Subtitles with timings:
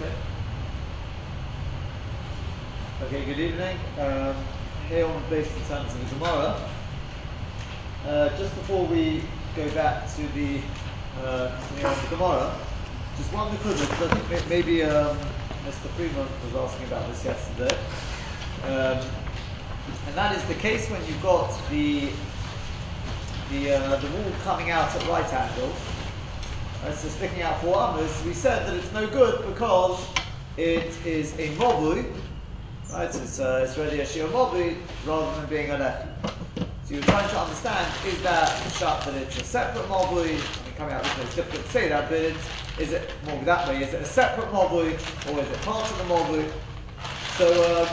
[0.00, 0.12] Okay.
[3.02, 3.76] Okay, good evening.
[3.98, 4.36] Um,
[4.88, 6.54] here on based in of the Gemara.
[8.06, 9.22] Uh, just before we
[9.56, 10.60] go back to the
[11.24, 12.54] uh, the Gemara,
[13.16, 15.18] just one because I think maybe um,
[15.66, 15.88] Mr.
[15.96, 17.76] Freeman was asking about this yesterday,
[18.66, 19.04] um,
[20.06, 22.10] and that is the case when you've got the
[23.50, 25.97] the uh, the wall coming out at right angles.
[26.84, 30.06] Uh, so sticking out four amos, we said that it's no good because
[30.56, 32.06] it is a movui,
[32.92, 33.08] right?
[33.08, 36.08] It's, uh, it's really a shir movui rather than being a lechi.
[36.84, 40.22] So you're trying to understand, is that shut that it's a separate movui?
[40.22, 43.10] I mean, coming out this way, it's difficult to say that, but it's, is it
[43.26, 43.82] more that way?
[43.82, 44.92] Is it a separate movui
[45.32, 46.48] or is it part of the movui?
[47.38, 47.88] So um,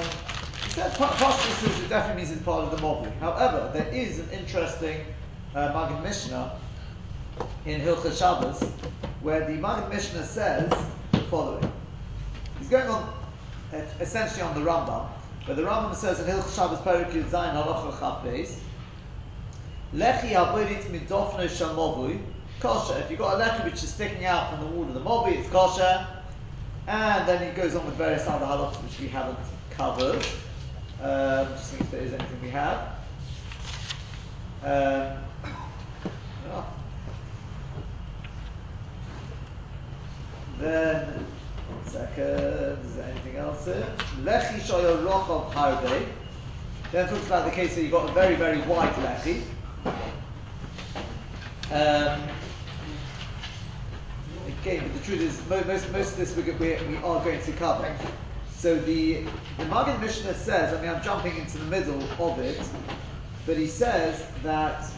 [0.70, 3.12] said partially says it definitely means it's part of the movui.
[3.20, 5.02] However, there is an interesting
[5.56, 6.52] uh, Maggid Mishnah
[7.66, 8.62] in Hilchah Shabbos,
[9.21, 10.71] where the Maggid Mishnah says
[11.12, 11.71] the following.
[12.59, 13.13] He's going on
[14.00, 15.08] essentially on the Rambam,
[15.45, 18.59] where the Rambam says in Hilchah Shabbos Perik Yud Zayin Halacha Chaf Beis,
[19.94, 22.19] Lechi haborit midofno shamovui,
[22.59, 22.97] kosher.
[23.00, 25.38] If you've got a lechi which is sticking out from the wall of the mobi,
[25.38, 26.08] it's kosher.
[26.88, 29.38] And then he goes on with various other halachas which we haven't
[29.72, 30.25] covered.
[31.02, 32.80] Um, just think if there is anything we have.
[34.64, 35.17] Um,
[36.52, 36.66] oh.
[40.59, 41.06] Then,
[41.67, 43.86] one second, is there anything else here?
[44.23, 46.08] Lechi shoyo rochov harbe.
[46.92, 49.42] Then talks about the case where you've got a very, very wide lechi.
[51.72, 52.22] Um,
[54.61, 57.52] again, but the truth is, most, most of this we, we, we are going to
[57.53, 57.94] cover.
[58.56, 59.26] So the,
[59.58, 62.61] the Maggid Mishnah says, I mean, I'm jumping into the middle of it,
[63.45, 64.89] but he says that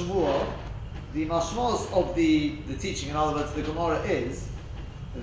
[0.00, 0.46] Shmuel,
[1.12, 4.48] the mashmos of the, the teaching, in other words, the Gemara is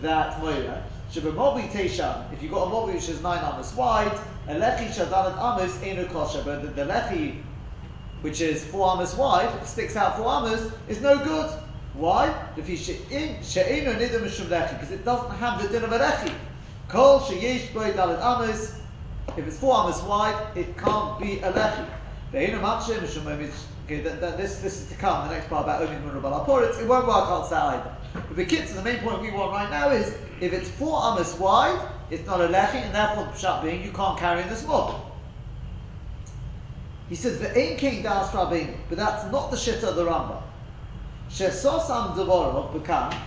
[0.01, 4.11] that Moira, Shabamobi Teisha, if you've got a mobi which is nine amos wide,
[4.47, 7.41] a lechi shadalat amos enu kosher, but the, the lechi
[8.21, 11.49] which is four amos wide, sticks out four amos, is no good.
[11.93, 12.33] Why?
[12.55, 13.09] Because it
[15.05, 16.33] doesn't have the din of a lechi.
[16.89, 18.75] Kol sheyesh boy dalat amos,
[19.37, 21.85] if it's four amos wide, it can't be a lechi.
[23.87, 26.77] Okay, that, that, this, this is to come, the next part about Omin Munrabal Aporitz,
[26.77, 27.95] it won't work out either.
[28.13, 31.39] But the kids, the main point we want right now is, if it's four amos
[31.39, 34.93] wide, it's not a lechi, and therefore the pshat being, you can't carry this mob.
[37.07, 40.41] He says, the ain king das rabin, but that's not the shit of the Rambam.
[41.29, 43.17] Shesosam devorov bekam,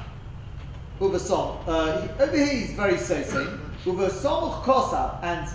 [1.00, 5.48] uvasom, uh, over here he's very so-saying, uvasomuch kosav, and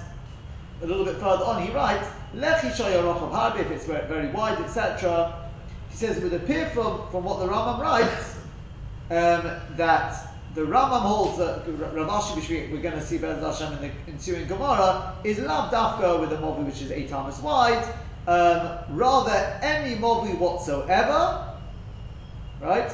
[0.82, 5.50] a little bit further on, he writes, if it's very wide, etc.
[5.90, 8.36] He says it would appear from, from what the Rambam writes
[9.10, 13.74] um, that the Rambam holds that Ravashi, which we, are going to see Bez Hashem
[13.74, 17.86] in the ensuing Gemara, is lav dafka with a movi which is eight times wide.
[18.28, 21.56] Um, rather, any movi whatsoever,
[22.62, 22.92] right?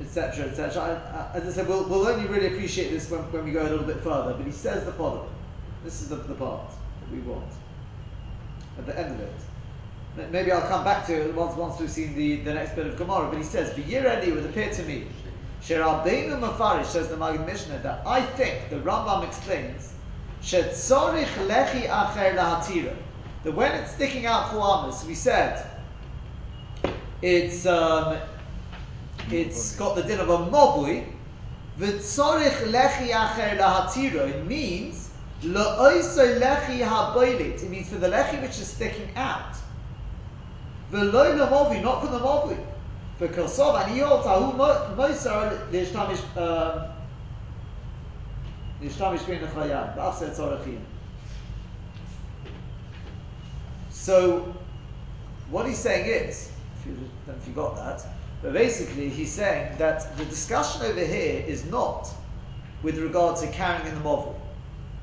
[0.00, 0.46] Etc.
[0.46, 1.30] Etc.
[1.34, 3.84] As I said, we'll, we'll only really appreciate this when, when we go a little
[3.84, 4.34] bit further.
[4.34, 5.28] But he says the following.
[5.84, 6.70] This is the, the part
[7.12, 7.50] we want
[8.78, 10.30] at the end of it.
[10.32, 12.96] Maybe I'll come back to it once once we've seen the, the next bit of
[12.96, 13.28] Gemara.
[13.28, 15.06] But he says, "V'yireli it would appear to me,
[15.62, 19.92] Sherabbeinu Mafarish says the Maggid Mishnah that I think the Rambam explains
[20.42, 22.96] Shetzorich lechi acher lahatira
[23.44, 25.64] that when it's sticking out for armors, we said
[27.22, 28.18] it's um,
[29.30, 31.06] it's got the din of a mobui.
[31.78, 35.07] V'tzorich lechi acher lahatira it means
[35.42, 37.62] Lechi haboilit.
[37.62, 39.54] It means for the lechi which is sticking out.
[40.92, 42.58] V'loi lamovi, not for the movi.
[43.20, 45.66] And he holds ahu moisar
[46.36, 46.90] um,
[48.80, 50.80] tzorachim.
[53.90, 54.54] So,
[55.50, 56.50] what he's saying is,
[56.80, 56.96] if you
[57.26, 58.06] if you got that,
[58.40, 62.08] but basically he's saying that the discussion over here is not
[62.82, 64.37] with regard to carrying in the movel.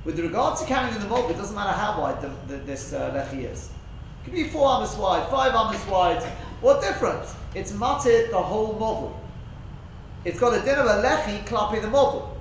[0.06, 2.94] With regard to carrying in the mob, it doesn't matter how wide the, the, this
[2.94, 3.70] uh, lechi is.
[4.22, 6.22] It could be four amos wide, five amos wide.
[6.62, 7.34] What difference?
[7.56, 9.20] It's matted the whole movel.
[10.24, 12.40] It's got a din of a lechi clapping the movel.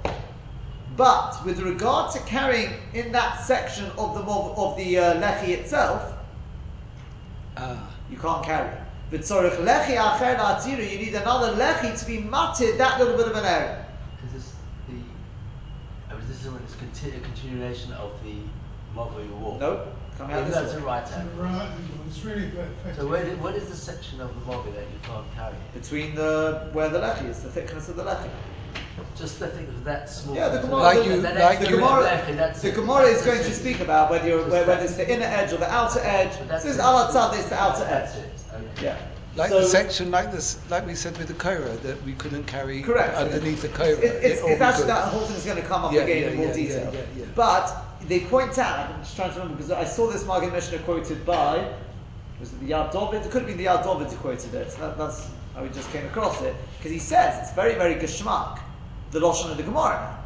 [0.96, 5.48] But with regard to carrying in that section of the movel, of the uh, lechi
[5.48, 6.12] itself,
[7.56, 7.76] uh.
[8.10, 8.70] you can't carry.
[9.10, 13.83] V'tzorich lechi you need another lechi to be matted that little bit of an area.
[16.44, 16.78] Is this the?
[16.78, 18.34] I mean, this is a continuation of the
[18.94, 19.58] Mobile wall.
[19.58, 20.80] No, coming out It this goes way.
[20.80, 21.30] to right To hand.
[21.36, 21.70] the right,
[22.06, 22.96] it's really effective.
[22.96, 25.54] So where did, what is the section of the mobile that you can't carry?
[25.74, 28.30] Between the where the lechi is, the thickness of the lechi.
[29.16, 30.36] Just the thing of that small.
[30.36, 32.62] Yeah, the So Gemara- that- Like you- that like The extra you- Gemara, lechi, that's
[32.62, 32.74] the it.
[32.76, 35.52] Gemara is going to speak about whether you're, Just whether that- it's the inner edge
[35.52, 36.38] or the outer edge.
[36.38, 36.80] But that's Since it.
[36.82, 38.10] al tzad is the outer edge.
[38.16, 38.30] It.
[38.54, 38.84] Okay.
[38.84, 38.96] Yeah.
[39.36, 42.44] Like So- the section, like this, like we said with the Korah, that we couldn't
[42.44, 43.16] carry Correct.
[43.16, 43.88] underneath the Korah.
[43.88, 46.36] It, it's, actually that whole thing is going to come up Yeah, again yeah, in
[46.36, 46.92] more yeah, detail.
[47.34, 50.78] But they point out, I'm just trying to remember because I saw this Maggid Mishnah
[50.80, 51.68] quoted by,
[52.38, 53.26] was it the Yad David?
[53.26, 54.70] It could have been the Yad David who quoted it.
[54.78, 56.54] That, that's how we just came across it.
[56.78, 58.60] Because he says it's very, very geschmack,
[59.10, 60.16] the Lashon of the Gemara.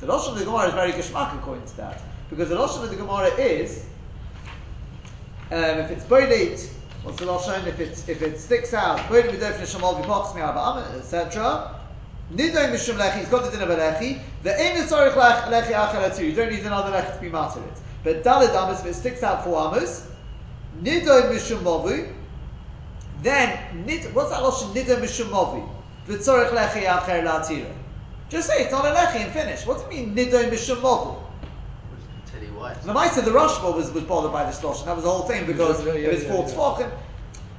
[0.00, 2.00] The Lashon of the Gemara is very geschmack according to that.
[2.30, 3.84] Because the Lashon of the Gemara is,
[5.50, 6.70] um, if it's boilit,
[7.08, 7.66] what's the Lashon?
[7.66, 9.40] If it if it sticks out, etc.
[12.34, 14.20] Nidoy mishum lechi, he's got the din of lechi.
[14.42, 16.26] The aim is sorry lechi achara too.
[16.26, 17.78] You don't need another lechi to be matter it.
[18.04, 20.06] But dalid amos, if it sticks out four amos,
[20.82, 22.12] nidoy mishum movu.
[23.22, 24.74] Then nid, what's that lashon?
[24.74, 25.66] Nidoy mishum movu.
[26.06, 27.72] V'tzorich lechi acher latira.
[28.28, 29.64] Just say it's not a lechi and finish.
[29.66, 31.27] What do you mean nidoy mishum movu?
[32.58, 33.12] Which can tell you why.
[33.12, 34.84] The Maisa, the Rashba was, was bothered by this lashon.
[34.86, 36.54] That was the whole thing because Yeah, yeah, if it's yeah, four yeah.
[36.54, 36.90] tzvachim,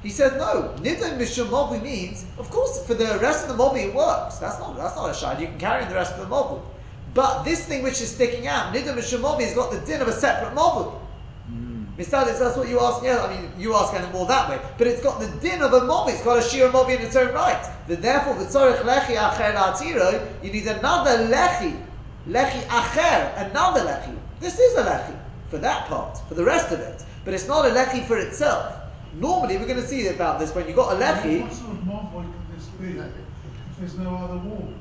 [0.02, 0.74] he said no.
[0.78, 4.38] Nidon mishum mobi means, of course, for the rest of the mobi it works.
[4.38, 5.40] That's not that's not a shad.
[5.40, 6.60] You can carry in the rest of the mobi.
[7.12, 10.08] But this thing which is sticking out, nidon mishum mobi, has got the din of
[10.08, 10.98] a separate mobi.
[11.50, 11.86] Mm.
[11.96, 12.24] Mr.
[12.24, 13.02] that's what you ask.
[13.04, 14.58] Yeah, I mean, you ask it more that way.
[14.78, 16.12] But it's got the din of a mobi.
[16.12, 17.62] It's got a shir mobi in its own right.
[17.88, 21.78] That therefore, v'tzorich lechi acher la'atiro, you need another lechi,
[22.26, 24.19] lechi acher, another lechi.
[24.40, 25.16] This is a lechi
[25.50, 27.04] for that part, for the rest of it.
[27.24, 28.74] But it's not a lechi for itself.
[29.14, 31.42] Normally, we're going to see about this when you've got a lechi.
[31.42, 34.72] What sort of can this be if there's no other wall?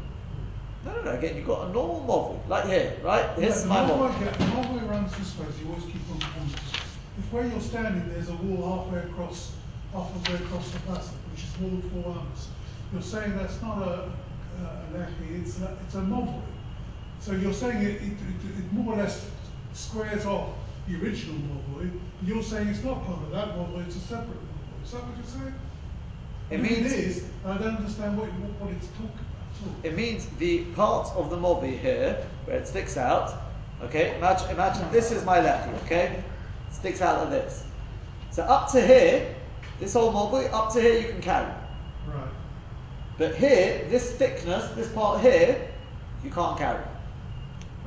[0.85, 1.11] No, no, no.
[1.11, 3.25] Again, you've got a normal mobi, like here, right?
[3.35, 6.55] Here's my yeah, the mobile runs this way, so you always keep on the corners.
[7.17, 9.51] If where you're standing, there's a wall halfway across,
[9.91, 12.47] halfway across the passage, which is more than four arms,
[12.93, 14.09] you're saying that's not a,
[14.63, 16.41] a lechi, it's a, it's a.
[17.19, 19.25] So you're saying it, it, it, it more or less
[19.79, 20.49] squares off
[20.87, 21.89] the original mobile,
[22.23, 24.83] you're saying it's not part of that mobile, it's a separate mobile.
[24.83, 25.53] Is that what you're saying?
[26.49, 29.15] It I mean, means- it is, I don't understand what, what, what it's talking about
[29.15, 29.91] at all.
[29.91, 33.33] It means the part of the mobi here, where it sticks out,
[33.83, 36.23] okay, imagine, imagine this is my lechi, okay?
[36.71, 37.63] Sticks out like this.
[38.31, 39.35] So up to here,
[39.79, 41.53] this whole mobi, up to here you can carry.
[42.07, 42.29] Right.
[43.17, 45.69] But here, this thickness, this part here,
[46.23, 46.83] you can't carry.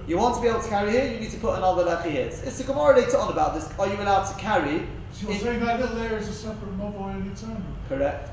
[0.06, 2.26] You want to be able to carry here, you need to put another lechi here.
[2.26, 3.68] It's, it's a Gemara later on about this.
[3.78, 4.86] Are you allowed to carry?
[5.12, 7.64] So you're in- saying that little area is a separate mobile in its own?
[7.88, 8.30] Correct.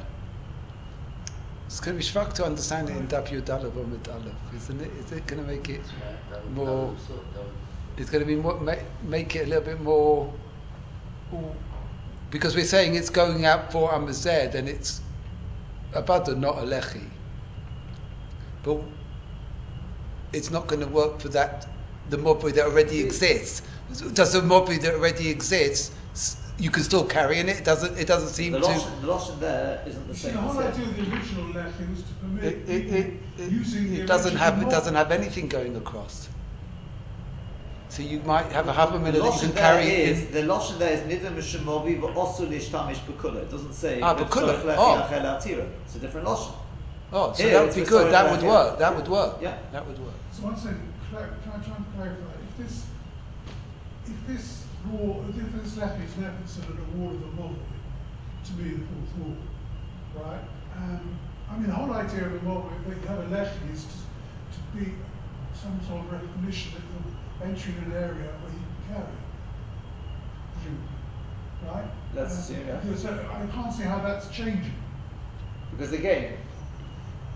[1.67, 4.81] It's going to be struck to understand it in W Dalab or Mid Aleph, isn't
[4.81, 4.91] it?
[4.93, 5.81] Is it going to make it?
[5.83, 6.29] That's right.
[6.31, 7.53] That would- that More- would sort- that would-
[8.01, 10.33] It's going to be more, make, make it a little bit more.
[12.31, 15.01] Because we're saying it's going out for Amazed and it's
[15.93, 17.03] a bada, not a lechi.
[18.63, 18.79] But
[20.33, 21.67] it's not going to work for that,
[22.09, 23.61] the mobby that already exists.
[24.13, 25.91] Does the mobby that already exists,
[26.57, 27.57] you can still carry in it?
[27.59, 28.65] It doesn't, it doesn't seem The to.
[28.67, 31.45] lashon, the lashon there isn't the You see, same the whole idea of the original
[31.53, 34.69] lechi was to permit It, it, it, it, using the it doesn't original have it
[34.69, 36.29] doesn't have anything going across.
[37.87, 40.31] So you might have a half a minute that you can carry is in.
[40.31, 43.37] the lashon there is neither nidam mishemovi v'osu lishtamish bekula.
[43.41, 44.61] It doesn't say Ah, bekula.
[44.77, 45.07] Oh.
[45.85, 46.53] It's a different lashon.
[47.11, 48.11] Oh, so Here, that would it's be a good.
[48.13, 48.69] That solid would bracket.
[48.71, 48.79] work.
[48.79, 49.37] That would work.
[49.41, 49.57] Yeah.
[49.71, 50.13] That would work.
[50.31, 52.33] So one second, cla- try, try and clarify.
[52.49, 52.85] If this,
[54.05, 57.55] if this wall, if this lechi is now considered a wall of the mobile,
[58.45, 59.37] to me the fourth wall,
[60.23, 60.43] right?
[60.77, 63.85] Um, I mean, the whole idea of a mobile, that you have a lechi is
[63.85, 63.97] to,
[64.53, 64.93] to be
[65.53, 69.17] some sort of recognition that you're entering an area where you can carry,
[70.53, 70.93] presumably,
[71.65, 71.89] right?
[72.13, 72.75] Let's Um, assume, yeah.
[72.77, 74.75] Because uh, I can't see how that's changing.
[75.71, 76.33] Because again,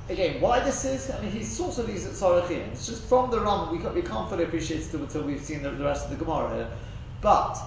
[0.10, 2.72] again, why this is, I mean, he sort of leaves it Sarachin.
[2.72, 5.64] It's just from the Ram, we can't, we can't fully appreciate it until we've seen
[5.64, 6.68] the, the rest of the Gemara here.
[7.22, 7.58] But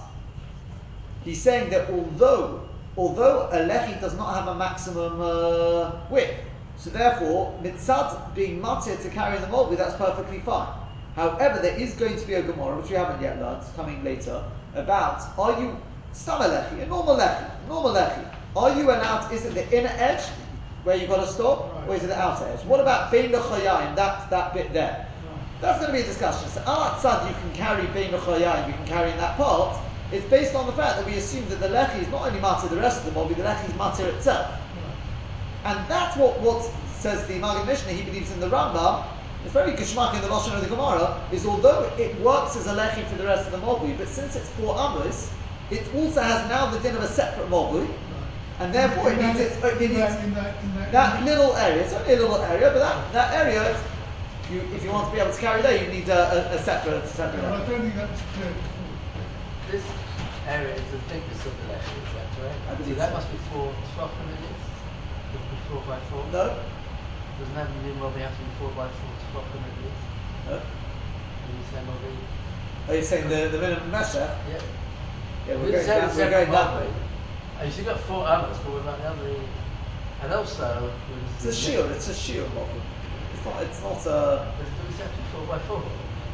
[1.23, 6.33] he's saying that although although a lechi does not have a maximum uh, width,
[6.77, 10.67] so therefore mitzad being matir to carry the mobi, that's perfectly fine.
[11.15, 14.43] However, there is going to be a Gemara, which we haven't yet learned, coming later,
[14.75, 15.75] about are you
[16.13, 18.33] stam a lechi, a normal lechi, normal lechi.
[18.55, 19.31] Are you allowed?
[19.31, 20.23] Is it the inner edge
[20.87, 22.63] where you've got to stop, or is it the outer edge?
[22.63, 25.05] What about bein lechayim, that that bit there?
[25.59, 26.47] That's going to be a discussion.
[26.47, 29.77] So outside you can carry bein lechayim, you can carry in that part.
[30.13, 32.69] It's based on the fact that we assume that the lechi is not only matter
[32.69, 34.49] the rest of the mobi, the lechi is matter itself.
[35.65, 36.63] And that's what, what
[36.95, 39.03] says the Maggid Mishnah, he believes in the Rambam,
[39.43, 42.73] It's very geshmak in the Lashon of the Gemara, is although it works as a
[42.73, 45.29] lechi for the rest of the mobui, but since it's four amos,
[45.69, 47.85] it also has now the din of a separate mobui,
[48.59, 51.83] and therefore it needs, it, it needs in that, in that, that little area.
[51.83, 53.77] It's only a little area, but that, that area,
[54.51, 56.59] you, if you want to be able to carry there, you need a, a, a
[56.63, 57.41] separate, a separate.
[57.43, 58.53] Yeah, but I don't think that was clear.
[59.71, 59.83] This
[60.47, 62.59] area is the thickness of the letter, is that correct?
[62.71, 63.13] I so that so.
[63.15, 64.39] must be four tefachim at?
[65.35, 66.23] It be four by four?
[66.31, 66.55] No,
[67.37, 70.03] Doesn't that mean Mobi have to be four by four tefachim at least?
[70.47, 70.57] no.
[71.45, 72.15] When you say Mobi?
[72.89, 74.31] Are you saying the, the minimum measure?
[74.49, 74.61] Yeah.
[75.47, 76.81] Yeah, we're You going down, we're going that Mobi.
[76.87, 76.93] way.
[77.59, 79.41] And you've got four others, but what about the other?
[80.21, 80.93] And also,
[81.37, 81.91] It's a shield.
[81.91, 82.69] It's a shield model.
[83.33, 83.61] It's not.
[83.63, 84.45] It's not a.
[84.57, 85.81] But it doesn't have four by four.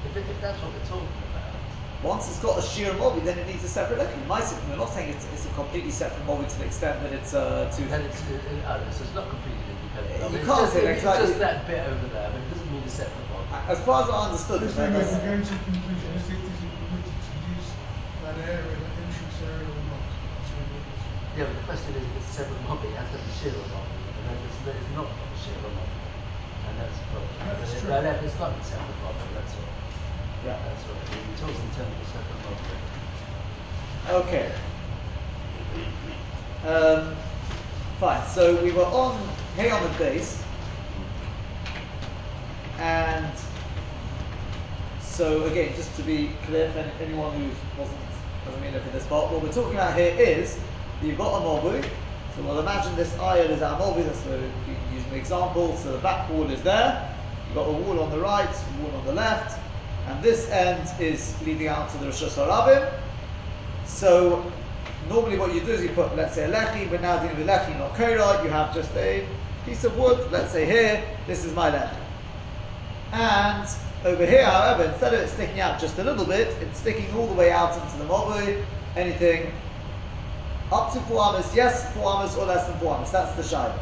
[0.08, 1.56] If, it, if that's what we're talking about.
[2.04, 4.20] Once it's got a sheer mobi, then it needs a separate lechi.
[4.28, 7.34] Myself, we're not saying it's, it's a completely separate mobi to the extent that it's
[7.34, 7.82] uh, to.
[7.88, 10.20] Then it's, it, it, oh, so it's not completely independent.
[10.20, 10.44] You of it.
[10.44, 12.72] can't it's just, say that, it's like, just that bit over there, but it doesn't
[12.72, 13.48] mean a separate one.
[13.72, 16.40] As far as I understood it, then that that's- we're going to conclusion, is it,
[16.44, 17.68] is it permitted to use
[18.28, 20.04] that area, that entrance area or not?
[20.04, 21.04] That's what it is.
[21.36, 23.98] Yeah, but the question is, it's a separate mobby, it has to be Shira mobby,
[24.18, 25.98] and then it's, it's not a Shira mobby.
[26.70, 27.34] And that's the problem.
[27.42, 27.90] That's But it- true.
[27.90, 29.74] no, it's not a separate mobby, that's all.
[30.46, 30.58] yeah.
[30.62, 30.94] That's all.
[30.94, 32.78] We're talking in terms of separate mobby.
[34.14, 34.52] Okay.
[36.68, 37.16] Um,
[38.00, 38.26] fine.
[38.28, 39.18] So we were on
[39.56, 40.44] Hey on the base,
[42.80, 43.32] and
[45.02, 47.50] so again, just to be clear for anyone who
[47.80, 48.00] wasn't
[48.46, 50.60] doesn't mean for this part, what we're talking about here is
[51.04, 51.84] you've got a mobu.
[52.36, 54.04] So we'll imagine this iron is our mobu.
[54.06, 55.76] That's where we can use an example.
[55.78, 57.16] So the back wall is there.
[57.48, 59.60] You've got a wall on the right, a wall on the left,
[60.08, 63.00] and this end is leading out to the Rosh Hashanah.
[63.86, 64.52] So
[65.10, 67.48] normally what you do is you put, let's say, a lechi, but now dealing with
[67.48, 69.28] lechi, not korah, you have just a
[69.66, 71.96] piece of wood, let's say here, this is my lechi.
[73.12, 73.70] And
[74.06, 77.28] over here, however, instead of it sticking out just a little bit, it's sticking all
[77.28, 78.64] the way out into the mobile,
[78.96, 79.52] anything
[80.74, 83.76] up to four amas, yes, four amas or less than four amas, that's the shayla.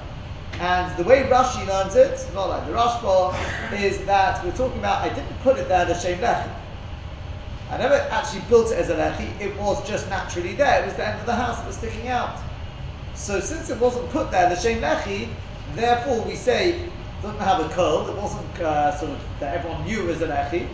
[0.59, 3.33] And the way Rashi learns it, not like the Rashba,
[3.79, 6.51] is that we're talking about, I didn't put it there, the shem lechi.
[7.71, 10.83] I never actually built it as a lechi, it was just naturally there.
[10.83, 12.37] It was the end of the house that was sticking out.
[13.15, 15.29] So since it wasn't put there, the shem lechi,
[15.73, 16.89] therefore we say
[17.21, 20.27] doesn't have a curl, it wasn't uh, sort of that everyone knew it was a
[20.27, 20.67] lechi.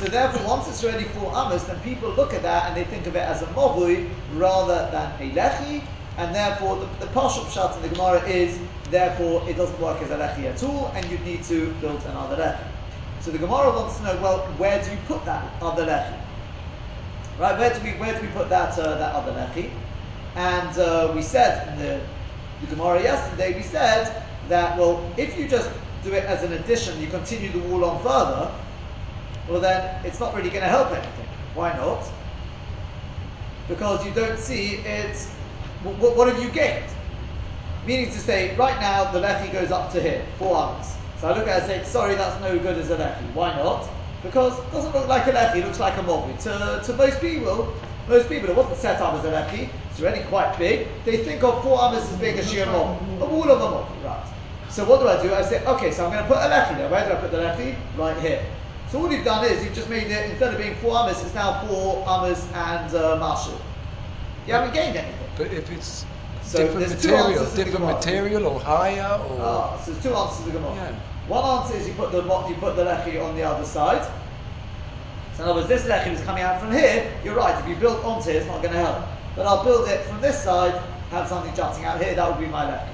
[0.00, 3.06] So therefore once it's ready for amos, then people look at that and they think
[3.06, 5.84] of it as a movui rather than a lechi,
[6.16, 8.58] and therefore the, the partial shot in the Gemara is
[8.90, 12.36] therefore it doesn't work as a lechi at all, and you'd need to build another
[12.36, 12.64] lechi.
[13.20, 16.18] So the Gemara wants to know, well, where do you put that other lechi?
[17.38, 19.68] Right, where do we where do we put that uh, that other lechi?
[20.34, 22.00] And uh, we said in the,
[22.62, 25.68] the Gemara yesterday, we said that well, if you just
[26.02, 28.50] do it as an addition, you continue the wall on further,
[29.50, 31.26] well then it's not really going to help anything.
[31.54, 32.04] Why not?
[33.68, 35.28] Because you don't see it's
[35.82, 36.90] what, what have you gained?
[37.86, 40.94] Meaning to say, right now the lechi goes up to here, four arms.
[41.20, 43.34] So I look at it and say, sorry, that's no good as a lechi.
[43.34, 43.88] Why not?
[44.22, 46.38] Because it doesn't look like a lechi, it looks like a mobi.
[46.42, 47.74] To, to most people,
[48.08, 50.86] most people, it wasn't set up as a lechi, it's already quite big.
[51.04, 54.04] They think of four arms as being a sheer mobi, a wall of a mobi,
[54.04, 54.26] right.
[54.68, 55.34] So what do I do?
[55.34, 56.90] I say, okay, so I'm going to put a lechi there.
[56.90, 57.76] Where do I put the lechi?
[57.96, 58.44] Right here.
[58.90, 61.34] So all you've done is you've just made it, instead of being four amas, it's
[61.34, 63.60] now four amas and uh, marshal.
[64.46, 65.28] You haven't gained anything.
[65.36, 66.04] But if it's
[66.42, 70.12] So different material, answers to the different material or higher or Ah, so there's two
[70.12, 70.74] answers to the Gemara.
[70.74, 70.92] Yeah.
[71.28, 74.02] One answer is you put the you put the lechi on the other side.
[75.36, 77.12] So in other words, this lechi is coming out from here.
[77.22, 77.56] You're right.
[77.62, 79.04] If you build onto it, it's not going to help.
[79.36, 80.74] But I'll build it from this side.
[81.10, 82.14] Have something jutting out here.
[82.14, 82.88] That would be my lechi.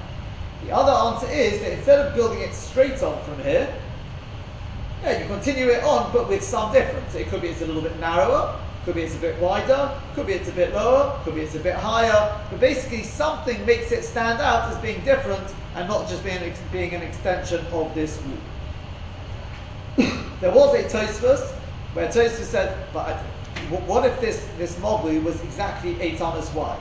[0.61, 3.67] The other answer is that instead of building it straight on from here,
[5.03, 7.15] yeah, you continue it on, but with some difference.
[7.15, 10.27] It could be it's a little bit narrower, could be it's a bit wider, could
[10.27, 13.91] be it's a bit lower, could be it's a bit higher, but basically something makes
[13.91, 18.19] it stand out as being different and not just being, being an extension of this
[19.97, 20.07] wall.
[20.41, 21.51] there was a Tosfos
[21.93, 23.17] where Tosfos said, but
[23.69, 26.79] what if this, this mogli was exactly 8 amas wide?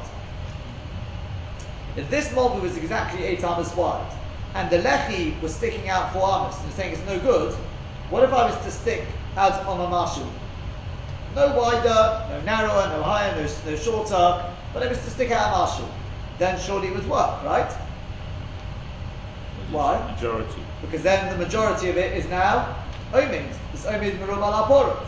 [1.96, 4.12] If this mogli was exactly 8 amas wide,
[4.54, 7.56] and the lechi was sticking out 4 amas, and saying it's no good,
[8.10, 9.04] what if I was to stick
[9.36, 10.30] as on a marshal?
[11.34, 15.48] No wider, no narrower, no higher, no, no shorter, but it was to stick out
[15.48, 15.88] a marshal.
[16.38, 17.70] Then surely it would work, right?
[19.70, 20.12] Why?
[20.12, 20.62] Majority.
[20.80, 22.76] Because then the majority of it is now
[23.12, 23.52] omid.
[23.72, 25.06] It's omid merum al.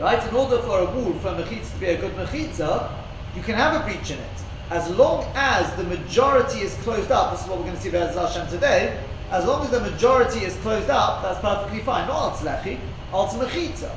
[0.00, 0.28] Right?
[0.28, 2.90] In order for a wall for a mechitza to be a good mechitza,
[3.34, 4.42] you can have a breach in it.
[4.70, 7.90] As long as the majority is closed up, this is what we're going to see
[7.90, 8.98] about Hashem today,
[9.32, 12.06] as long as the majority is closed up, that's perfectly fine.
[12.08, 12.78] Not Altzlechi,
[13.12, 13.90] Altzmechitza.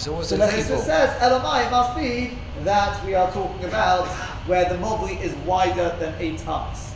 [0.00, 0.76] So what's the So lechi it for?
[0.78, 4.08] says, Elamai, it must be that we are talking about
[4.46, 6.94] where the mobli is wider than 8 ams.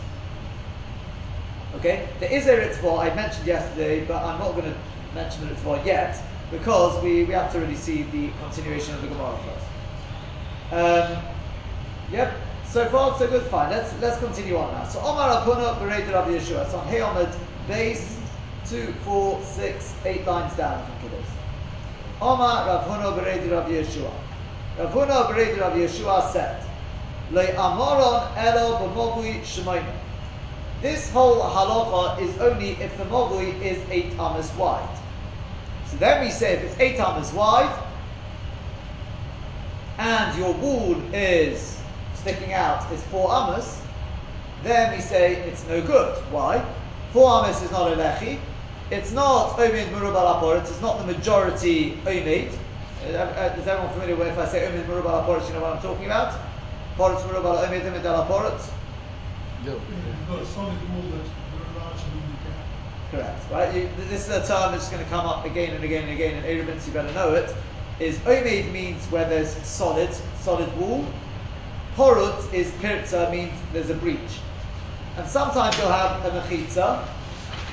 [1.74, 2.16] Okay?
[2.18, 4.80] There is a Ritva I mentioned yesterday, but I'm not going to
[5.12, 6.16] mention the Ritva yet
[6.50, 9.66] because we, we have to really see the continuation of the Gemara first.
[10.72, 11.22] Um,
[12.08, 12.47] yep.
[12.70, 13.44] So far, so good.
[13.44, 13.70] Fine.
[13.70, 14.84] Let's let's continue on now.
[14.84, 16.66] So Omar Rav Huna berated Rabbi Yeshua.
[16.66, 17.34] It's on Hayomad
[17.66, 18.20] base
[18.66, 20.82] two, four, six, eight lines down.
[20.82, 21.26] I think it is.
[22.20, 24.12] Omar Rav Huna berated Rabbi Yeshua.
[24.76, 26.62] Rav Huna berated Rabbi Yeshua said,
[27.30, 29.94] Le Amoron Elo b'mogui shemayna.
[30.82, 34.98] This whole halacha is only if the mogui is eight amas wide.
[35.86, 37.74] So then we say if it's eight amas wide
[39.96, 41.77] and your wall is
[42.28, 43.80] sticking out is four amas,
[44.62, 46.14] then we say it's no good.
[46.30, 46.62] Why?
[47.12, 48.38] Four amas is not a lechi.
[48.90, 50.60] It's not omid murubal aporit.
[50.60, 52.52] It's not the majority omid.
[53.02, 55.46] Uh, uh, is everyone familiar with if I say omid murubal aporit?
[55.48, 56.38] You know what I'm talking about?
[56.98, 58.60] Poritz murubal omid omid al aporit.
[59.64, 59.72] No.
[59.72, 61.30] You've got a solid wall that's
[61.78, 62.66] larger than the gap.
[63.10, 63.50] Correct.
[63.50, 63.74] Right.
[63.74, 66.36] You, this is a term that's going to come up again and again and again
[66.36, 66.86] in Arabins.
[66.86, 67.54] You better know it.
[68.00, 71.06] Is omid means where there's solid, solid wall.
[71.98, 74.38] Porut is pirza means there's a breach.
[75.16, 77.04] And sometimes you'll have a mechitza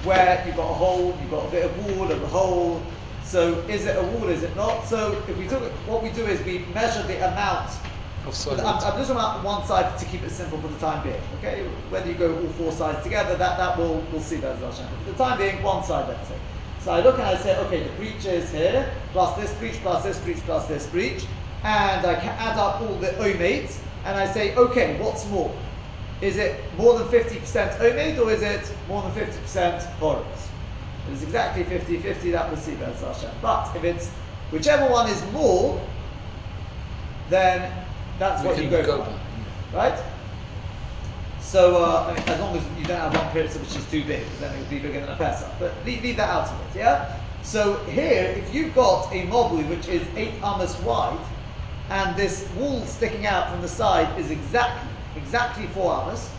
[0.03, 2.82] where you've got a hole, you've got a bit of wall and a hole.
[3.24, 4.27] So is it a wall?
[4.29, 4.88] Is it not?
[4.88, 7.70] So if we took it, what we do is we measure the amount.
[8.25, 11.22] I'm, I'm just about one side to keep it simple for the time being.
[11.38, 14.79] Okay, whether you go all four sides together, that that will we'll see that as
[14.79, 14.88] Hashem.
[15.05, 16.38] For the time being, one side, let's say.
[16.79, 20.01] So I look and I say, okay, the breach is here, plus this breach, plus
[20.01, 21.27] this breach, plus this breach,
[21.63, 25.51] and I can add up all the omates, and I say, okay, what's more?
[26.21, 30.50] Is it more than 50% omate, or is it more than 50% porous?
[31.07, 33.31] It is exactly 50-50, that we'll see, that's Hashem.
[33.41, 34.09] But if it's
[34.51, 35.81] whichever one is more,
[37.29, 37.71] then
[38.19, 39.99] that's We what you go, go by, Right?
[41.39, 44.03] So, uh, I mean, as long as you don't have one period which is too
[44.06, 45.51] big, because then it would be bigger than a Pesach.
[45.60, 47.19] But leave, leave that out of it, yeah?
[47.43, 51.19] So here, if you've got a mobui which is 8 amas wide,
[51.89, 56.32] and this wall sticking out from the side is exactly, exactly 4 amas,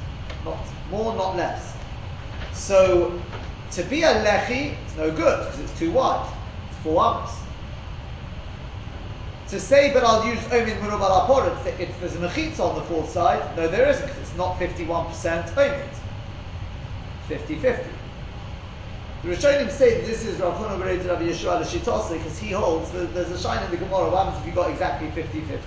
[0.45, 0.59] not
[0.91, 1.75] more, not less.
[2.53, 3.21] So,
[3.73, 6.29] to be a lechi, it's no good, because it's too wide.
[6.71, 7.31] It's 4 amas.
[9.49, 12.83] To say, but I'll use Omid Murub al Apor, if, there's a mechitza on the
[12.83, 15.13] fourth side, no, there isn't, it's not 51%
[15.51, 15.89] Omid.
[17.29, 17.87] 50-50.
[19.27, 23.13] The Rishonim say this is Rav Huna Bereid Rabbi Yeshua al because he holds that
[23.13, 24.09] there's a shine in the Gemara.
[24.09, 25.59] What happens if you got exactly 50-50?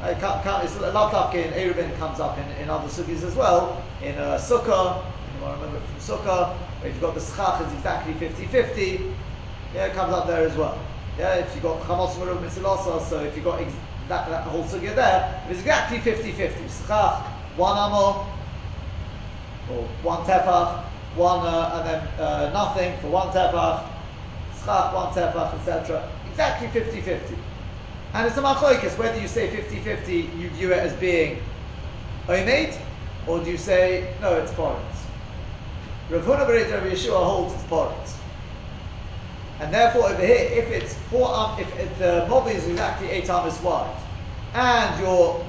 [0.00, 3.84] I can't, can't, it's comes up in, in other sugis as well.
[4.02, 8.14] In uh, Sukkah, anyone remember it from Sukkah, if you've got the schach is exactly
[8.14, 9.14] 50-50,
[9.74, 10.82] yeah, it comes up there as well.
[11.18, 13.74] Yeah, if you've got Chamos Murum Mitzilasa, so if you've got ex-
[14.08, 16.86] that, that whole sugya there, it's exactly 50-50.
[16.88, 17.26] Schach,
[17.58, 18.29] one amo,
[19.72, 20.84] or one tefach,
[21.16, 23.86] one uh, and then uh, nothing for one tefach,
[24.64, 26.08] schach, one tefach, etc.
[26.30, 27.36] Exactly 50-50.
[28.14, 31.40] And it's a machlokes, whether you say 50-50, you view it as being
[32.26, 32.76] oimed,
[33.26, 34.80] or do you say, no, it's porins.
[36.10, 38.16] Rav Huna Rav Yeshua holds it's porins.
[39.60, 43.28] And therefore over here, if it's four, um, if, if the mobi is exactly eight
[43.28, 43.94] amas wide,
[44.54, 45.44] and your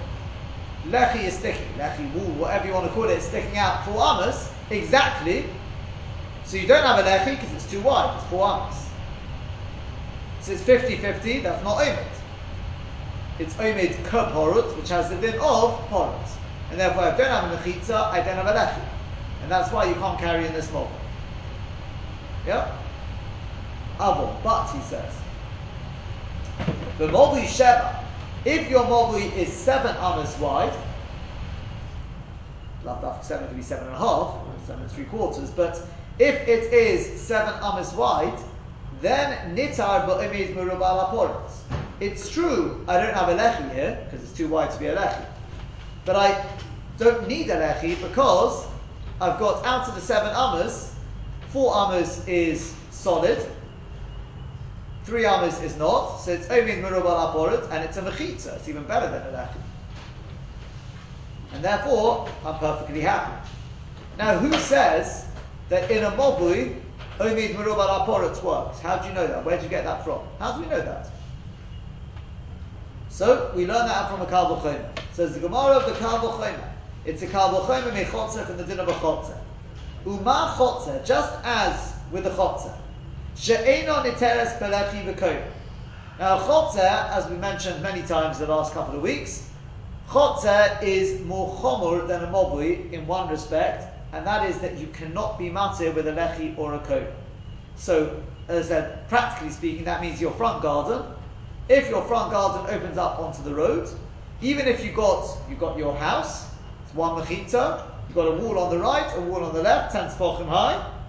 [0.88, 4.52] lechi is sticking, lechi wool, whatever you want to call it, sticking out four amas,
[4.70, 5.46] exactly,
[6.44, 8.89] so you don't have a lechi because it's too wide, it's four amas.
[10.41, 11.98] So it's 50-50, that's not omed.
[13.39, 16.30] It's omed porut, which has the din of porut.
[16.72, 18.82] And therefore I don't have a mechitza, I don't have a lechi.
[19.44, 20.89] And that's why you can't carry in this mobi.
[22.48, 22.76] Yeah?
[24.00, 25.13] Avon, but he says,
[26.98, 28.01] the mobi sheva,
[28.45, 30.73] if your mobi is seven amas wide,
[32.84, 35.82] love after seven to be seven and three quarters, but
[36.17, 38.38] if it is seven amas wide,
[39.01, 41.51] then nitar ba'imid merubal aporitz.
[41.99, 44.95] It's true, I don't have a lechi here, because it's too wide to be a
[44.95, 45.25] lechi.
[46.06, 46.45] But I
[46.97, 48.65] don't need a lechi because
[49.19, 50.95] I've got out of the seven amas,
[51.49, 53.45] four amas is solid,
[55.12, 58.82] three amas is not, so it's omin merubal aporit, and it's a mechitza, it's even
[58.86, 59.60] better than a lechi.
[61.52, 63.50] And therefore, I'm perfectly happy.
[64.17, 65.26] Now, who says
[65.67, 66.80] that in a mobui,
[67.19, 68.80] omid merubal aporit works?
[68.80, 69.43] How do you know that?
[69.43, 70.21] Where do you get that from?
[70.39, 71.10] How do we know that?
[73.10, 74.97] So, we learn that from a Kal V'chomer.
[75.12, 76.41] Says the Gemara of the Kal.
[77.04, 79.38] It's a kalbochayim mechotzer from the din of a chotzer.
[80.06, 82.74] Uma chotzer, just as with the chotzer.
[83.41, 85.43] Niteres v'koyim.
[86.19, 89.49] Now, chotzer, as we mentioned many times the last couple of weeks,
[90.08, 94.86] chotzer is more chomor than a mobui in one respect, and that is that you
[94.88, 97.12] cannot be matir with a lechi or a koyim.
[97.75, 101.04] So, as I said, practically speaking, that means your front garden.
[101.67, 103.89] If your front garden opens up onto the road,
[104.43, 106.45] even if you got you got your house,
[106.84, 109.93] it's one mechitza, you've got a wall on the right, a wall on the left,
[109.93, 111.01] ten tefachim high.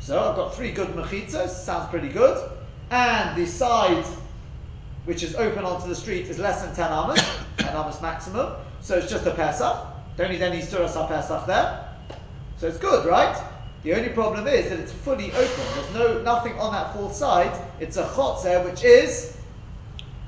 [0.00, 2.50] So I've got three good mechitzas, sounds pretty good.
[2.90, 4.04] And the side
[5.04, 8.54] which is open onto the street is less than 10 amas, 10 amas maximum.
[8.80, 9.76] So it's just a Pesach.
[10.16, 11.88] Don't need any Suras Pesach there.
[12.58, 13.36] So it's good, right?
[13.82, 15.64] The only problem is that it's fully open.
[15.74, 17.52] There's no nothing on that fourth side.
[17.78, 19.36] It's a chotzer which is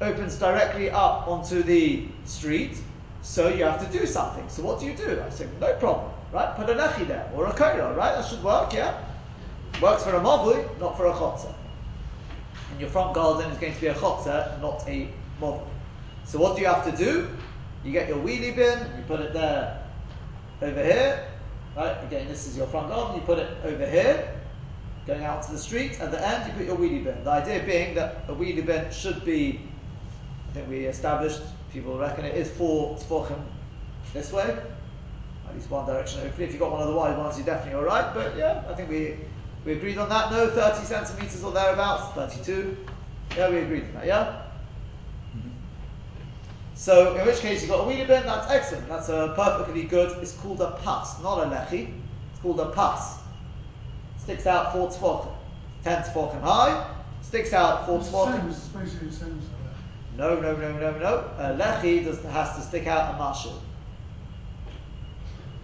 [0.00, 2.78] opens directly up onto the street.
[3.22, 4.48] So you have to do something.
[4.48, 5.22] So what do you do?
[5.24, 6.56] I say, no problem, right?
[6.56, 8.14] Put a lechi there or a kaira, right?
[8.14, 8.98] That should work, yeah.
[9.80, 11.52] Works for a mavui, not for a chotzer.
[12.70, 15.08] And your front garden is going to be a chotzer, not a
[15.40, 15.66] mavui.
[16.24, 17.28] So what do you have to do?
[17.84, 19.82] You get your wheelie bin, you put it there,
[20.60, 21.26] over here,
[21.76, 21.96] Right?
[22.04, 23.16] Again, this is your front garden.
[23.16, 24.38] You put it over here,
[25.06, 25.98] going out to the street.
[26.00, 27.24] At the end, you put your wheelie bin.
[27.24, 29.60] The idea being that a wheelie bin should be,
[30.50, 31.40] I think we established,
[31.72, 33.42] people reckon it is four tefachim
[34.12, 34.44] this way,
[35.48, 36.20] at least one direction.
[36.20, 38.12] Hopefully, if you've got one of the wide ones, you're definitely all right.
[38.12, 39.16] But yeah, I think we
[39.64, 40.30] we agreed on that.
[40.30, 42.76] No, 30 centimeters or thereabouts, 32.
[43.36, 44.06] Yeah, we agreed on that.
[44.06, 44.42] Yeah.
[45.36, 45.48] Mm-hmm.
[46.74, 48.88] So, in which case you've got a wheelie bin, that's excellent.
[48.88, 51.94] That's a perfectly good, it's called a pas, not a lechi.
[52.32, 53.18] It's called a pas.
[54.18, 55.32] Sticks out four tefachim.
[55.84, 58.48] Ten tefachim high, sticks out four tefachim.
[58.48, 60.16] basically the same as that.
[60.16, 61.30] No, no, no, no, no.
[61.38, 63.58] A lechi does, has to stick out a mashal.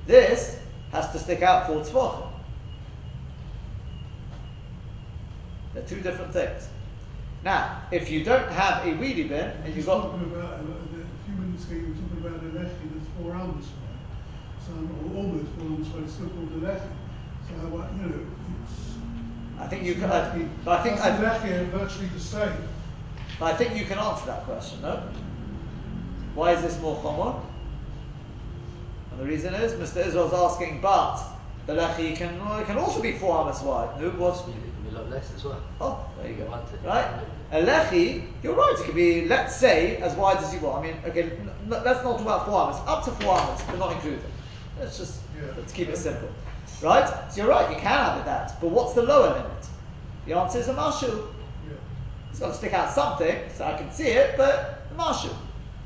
[0.07, 0.59] This
[0.93, 2.28] has to stick out four tefachim.
[5.75, 6.69] They're two different things.
[7.45, 10.65] Now, if you don't have a wheelie bin and you've got talking about, a
[11.25, 14.67] few minutes ago, you were talking about a lechi that's four arms wide.
[14.67, 16.91] So, or almost four arms wide, it's still called a lechi.
[17.47, 18.27] So, uh, you know,
[18.63, 18.97] it's.
[19.59, 20.11] I think you can.
[20.11, 22.53] I, but I think I, lechi and virtually the same.
[23.41, 24.83] I think you can answer that question.
[24.83, 25.03] No.
[26.35, 27.41] Why is this more common?
[29.13, 30.05] And the reason is Mr.
[30.05, 31.23] Israel's asking, but
[31.67, 34.01] the lechi can can also be four arms wide.
[34.01, 34.43] No, what's
[34.99, 35.63] It can be a lot less as well.
[35.81, 36.51] Oh, there you go.
[36.51, 36.81] Want it.
[36.87, 37.07] Right?
[37.53, 40.85] A lechi, you're right, it can be, let's say, as wide as you want.
[40.85, 42.77] I mean, okay, n- n- let's not talk about four arms.
[42.87, 44.21] Up to four arms, but not included.
[44.79, 45.53] Let's just, Yeah.
[45.57, 46.29] let's keep it simple.
[46.83, 47.09] Right?
[47.33, 48.61] So you're right, you can have it that.
[48.61, 49.67] But what's the lower limit?
[50.27, 51.09] The answer is a marshu.
[51.67, 51.75] Yeah.
[52.31, 55.33] It's got to stick out something, so I can see it, but a marshu.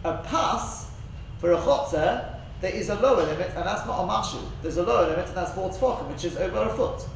[0.05, 0.91] A pass,
[1.39, 2.25] for a chotzer,
[2.61, 4.41] there is a lower limit, and that's not a marshu.
[4.63, 7.07] There's a lower limit, and that's four tefachim, which is over a foot.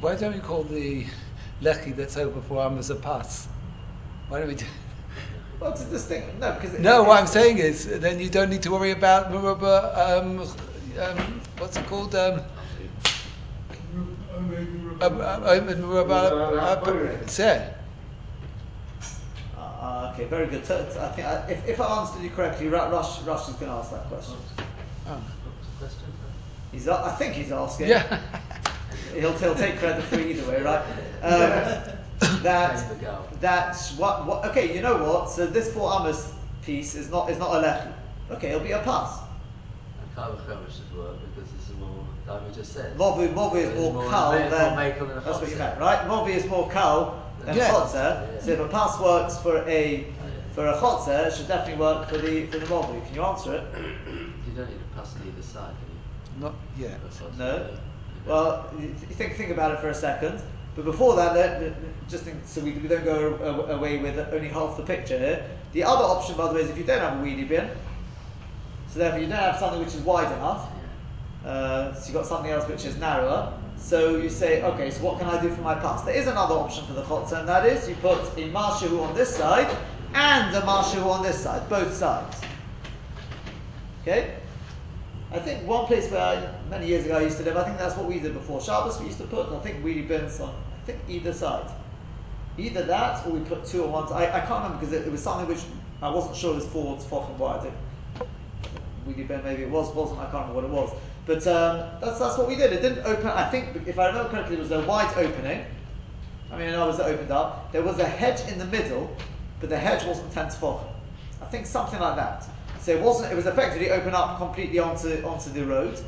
[0.00, 1.06] Why don't we call the
[1.62, 3.48] lechi that's over four arms a pass?
[4.28, 4.66] Why don't we do?
[5.58, 8.28] Well, it's a distinct, no, because it- No, it- what I'm saying is, then you
[8.28, 10.40] don't need to worry about Merubah, um,
[11.00, 12.14] um, what's it called?
[12.14, 12.42] Um,
[13.94, 15.56] Ru- Omed, Ru- um, um, uh,
[19.56, 20.66] Uh, okay, very good.
[20.66, 23.54] So, so I think I, if, if I understood you correctly, Ru- Rush, Rush is
[23.54, 24.34] going to ask that question.
[25.08, 25.12] Oh.
[25.12, 26.12] What's the question?
[26.70, 27.88] He's, a- I think he's asking.
[27.88, 28.20] Yeah.
[29.20, 30.84] He'll, he'll take credit for it either way, right?
[31.22, 31.96] Um,
[32.42, 33.28] that Same the goal.
[33.40, 34.44] that's what, what.
[34.46, 35.30] Okay, you know what?
[35.30, 37.92] So this four amas piece is not is not a lechi.
[38.36, 39.18] Okay, it'll be a pass.
[40.00, 42.96] And Kava Chama should work because this is more, like we just said.
[42.96, 45.78] Mobu Mobu is more, more kal than more makel than a that's what you meant,
[45.78, 46.06] right?
[46.08, 47.70] Mobi is more kal than Yeah.
[47.70, 48.32] chotzer.
[48.34, 48.40] Yeah.
[48.40, 50.04] So if a pass works for a yeah.
[50.52, 53.04] for a chotzer, it should definitely work for the for the Mobi.
[53.06, 53.64] Can you answer it?
[54.08, 56.44] You don't need a pass on either side, do you?
[56.44, 56.98] Not yet.
[57.12, 57.78] For a No.
[58.26, 60.42] Well, you think think about it for a second.
[60.74, 64.76] But before that, let, just think, so we, we don't go away with only half
[64.76, 65.48] the picture here.
[65.72, 67.70] The other option, by the way, is if you don't have a wheelie bin,
[68.88, 70.68] so therefore you don't have something which is wide enough.
[71.46, 73.58] Uh, so you've got something else which is narrower.
[73.78, 76.02] So you say, okay, so what can I do for my pass?
[76.02, 79.14] There is another option for the chotzer, and that is you put a marshahu on
[79.14, 79.74] this side
[80.12, 82.36] and a marshahu on this side, both sides.
[84.02, 84.34] Okay?
[85.36, 87.76] I think one place where I, many years ago I used to live, I think
[87.76, 88.98] that's what we did before Shabbos.
[88.98, 91.70] We used to put, I think, wheelie bins on, I think, either side.
[92.56, 94.30] Either that, or we put two on one side.
[94.30, 95.62] I, I can't remember because it, it was something which
[96.00, 97.66] I wasn't sure was four tefachim wide.
[97.66, 98.26] It,
[99.06, 100.20] wheelie bin, maybe it was, wasn't.
[100.20, 100.98] I can't remember what it was.
[101.26, 102.72] But um, that's that's what we did.
[102.72, 103.26] It didn't open.
[103.26, 105.66] I think, if I remember correctly, it was a wide opening.
[106.50, 107.72] I mean, I was opened up.
[107.72, 109.14] There was a hedge in the middle,
[109.60, 110.86] but the hedge wasn't ten tefachim.
[111.42, 112.48] I think something like that.
[112.86, 113.32] So it wasn't.
[113.32, 115.98] It was effectively open up completely onto onto the road.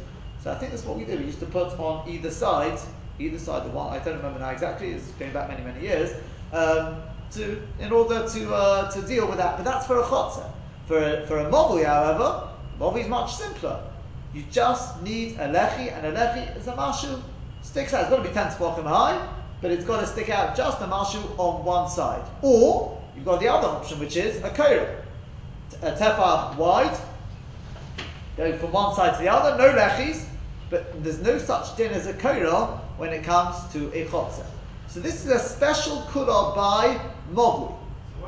[0.44, 1.18] So I think that's what we did.
[1.18, 2.78] We used to put on either side,
[3.18, 3.92] either side the one.
[3.92, 4.92] I don't remember now exactly.
[4.92, 6.14] It's going back many many years.
[6.52, 10.48] Um, to in order to uh, to deal with that, but that's for a chotzer.
[10.86, 13.82] For a, for a mobile, however, mobile is much simpler.
[14.32, 17.20] You just need a lechi, and a lechi is a mashu
[17.62, 18.02] sticks out.
[18.02, 19.28] It's got to be ten tefachim high,
[19.60, 22.22] but it's got to stick out just a mashu on one side.
[22.40, 25.02] Or you've got the other option, which is a kaira,
[25.82, 26.96] a tefach wide,
[28.36, 30.24] going from one side to the other, no lechis,
[30.70, 34.44] but there's no such din as a kaira when it comes to a chotzer.
[34.88, 37.00] So this is a special kula by
[37.32, 37.78] mobile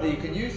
[0.01, 0.55] that you can use.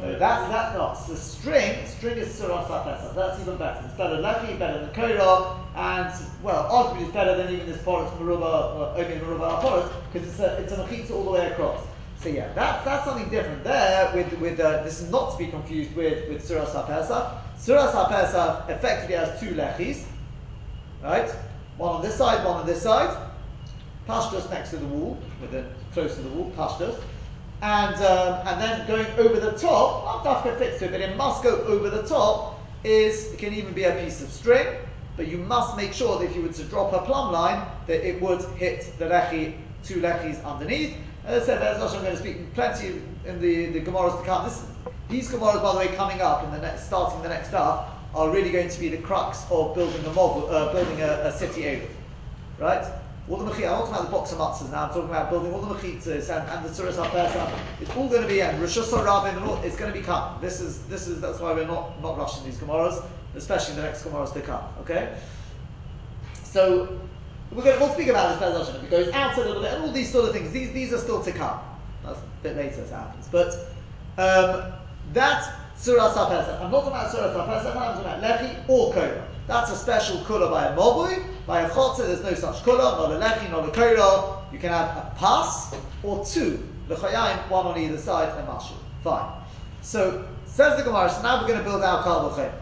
[0.00, 1.86] No, that's that not the string.
[1.86, 3.14] String is tzuras hapesach.
[3.14, 3.82] That's even better.
[3.84, 6.12] It's better lucky, better than koira, and
[6.42, 10.40] well, arguably it's better than even this forest maruba, uh, only maruba forest because it's
[10.40, 11.80] a it's a machitza all the way across.
[12.24, 14.10] So yeah, that's that's something different there.
[14.14, 17.38] With with uh, this is not to be confused with with tzuras hapesach.
[17.58, 20.06] Tzuras hapesach effectively has two lechis,
[21.02, 21.28] right?
[21.76, 23.14] One on this side, one on this side.
[24.08, 26.98] Pashtus next to the wall, with it close to the wall, pashtus
[27.60, 31.16] and um, and then going over the top, not dafka fits to it, but it
[31.16, 32.58] must go over the top.
[32.84, 34.66] Is it can even be a piece of string,
[35.16, 38.06] but you must make sure that if you were to drop a plumb line, that
[38.06, 40.94] it would hit the lechi, two lechis underneath.
[41.26, 44.44] As I said, there's I'm going to speak plenty in the the gemaras to come.
[44.44, 44.64] This,
[45.08, 48.68] these gemaras, by the way, coming up next, starting the next stuff, are really going
[48.68, 51.88] to be the crux of building a model, uh, building a, a city eruv,
[52.58, 52.84] right?
[53.28, 55.52] all the mechit, I'm talking about the box of matzahs now, I'm talking about building
[55.54, 57.58] all the mechitzas and, and the tzuras HaPesach.
[57.80, 60.38] It's all going to be, and Rosh Hashanah and all, it's going to be come.
[60.42, 63.02] This is, this is, that's why we're not, not rushing these Gemaras,
[63.34, 65.16] especially the next Gemaras to come, okay?
[66.42, 67.00] So,
[67.54, 69.84] we're going to, we'll speak about this Bez It goes out a little bit, and
[69.84, 71.60] all these sort of things, these, these are still to come.
[72.04, 73.28] That's a bit later as happens.
[73.30, 73.54] But,
[74.18, 74.72] um,
[75.12, 79.28] that Surah HaPesach, I'm not talking about Surah HaPesach, I'm talking about Lechi or Korah.
[79.46, 81.22] That's a special kula by a mobui.
[81.46, 84.42] By a chotzer, there's no such kula, not a lechi, not a kora.
[84.52, 86.66] You can have a pass or two.
[86.88, 88.72] L'chayim, one on either side, and mashu.
[89.02, 89.42] Fine.
[89.82, 92.52] So, says the Gemara, so now we're going to build our kal v'chem.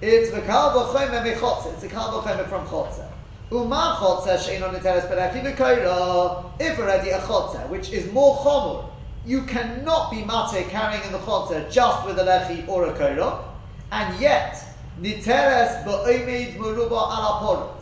[0.00, 1.72] It's the kal v'chem mechotzer.
[1.74, 3.07] It's a kal v'chem from chotzer.
[3.50, 6.44] Uma chotzer she'in on niteres berechi v'kora.
[6.60, 8.84] If already a chotzer, which is more chomur,
[9.24, 13.44] you cannot be mate carrying in the chotzer just with a lechi or a kora,
[13.90, 14.64] and yet
[15.00, 17.80] Niteres ba'omeid meruba al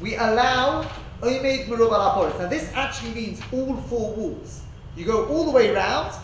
[0.00, 0.88] We allow
[1.20, 4.62] omeid meruba al Now this actually means all four walls.
[4.96, 6.14] You go all the way round,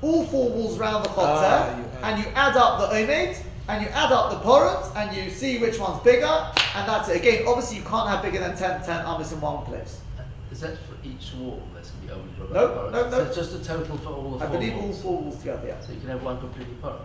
[0.00, 3.36] all four walls round the chotzer, ah, and you add up the omeid,
[3.68, 7.16] and you add up the porot, and you see which one's bigger, and that's it.
[7.16, 10.00] Again, obviously you can't have bigger than 10, 10 amas in one place.
[10.50, 13.10] Is that for each wall that's going to be omeid No, no, no.
[13.10, 14.96] So it's just a total for all the four I believe walls.
[14.96, 15.80] all four walls together, yeah.
[15.80, 17.00] So you can have one completely porot.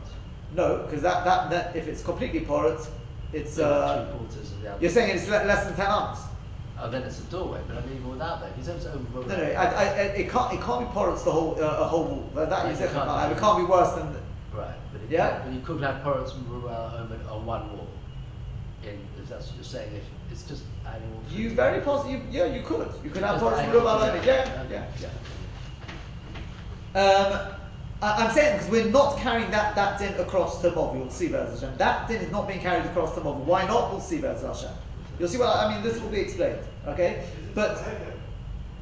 [0.56, 2.90] No, because that, that, that if it's completely porous,
[3.34, 4.82] it's uh, three quarters of the other.
[4.82, 6.22] You're saying it's le- less than ten amps.
[6.80, 9.28] Oh, then it's a doorway, but I mean even without that, because it's over.
[9.28, 12.06] No, no, I, I, it can't it can't be porous the whole uh, a whole
[12.06, 12.30] wall.
[12.36, 13.32] That, that Right, you it can't.
[13.32, 14.16] It can't be worse than.
[15.18, 15.40] Right, but it Yeah.
[15.40, 17.88] Can, but you couldn't have porous from Rural over on one wall.
[18.84, 21.24] In if that's what you're saying, if it's just adding all.
[21.32, 22.22] You very possibly.
[22.32, 22.90] Yeah, you could.
[23.04, 24.26] You could have Just porous adding from all Ruba.
[24.26, 25.10] Yeah, yeah, yeah.
[26.96, 27.54] Um,
[28.02, 30.96] I, am saying because we're not carrying that, that din across to Mob.
[30.96, 31.78] We'll see Be'ez Hashem.
[31.78, 33.48] That din is not being carried across to Mob.
[33.48, 33.92] Why not?
[33.92, 34.72] We'll see Be'ez Hashem.
[35.20, 35.84] You'll see what I mean.
[35.84, 36.60] This will be explained.
[36.88, 37.82] Okay, but.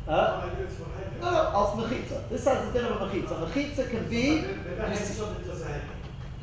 [0.08, 0.50] Uh,
[1.22, 2.28] no, no, als mechitza.
[2.30, 3.38] This has the din of a mechitza.
[3.48, 4.44] Mechitza can be.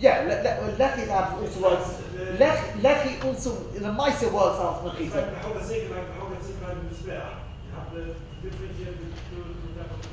[0.00, 2.02] Yeah, le, le, lechi also works.
[2.38, 5.34] Lech, lechi also the Maisa works out mechitza.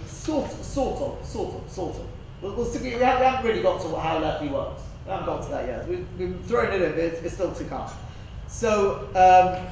[0.08, 2.06] Sort, sort of, sort of, sort of.
[2.42, 4.82] We'll, we'll we, haven't, really got to how lechi works.
[5.06, 5.88] We haven't got to that yet.
[5.88, 7.88] We've, we've thrown it in, but it's, it's still to come.
[8.48, 9.68] So, um,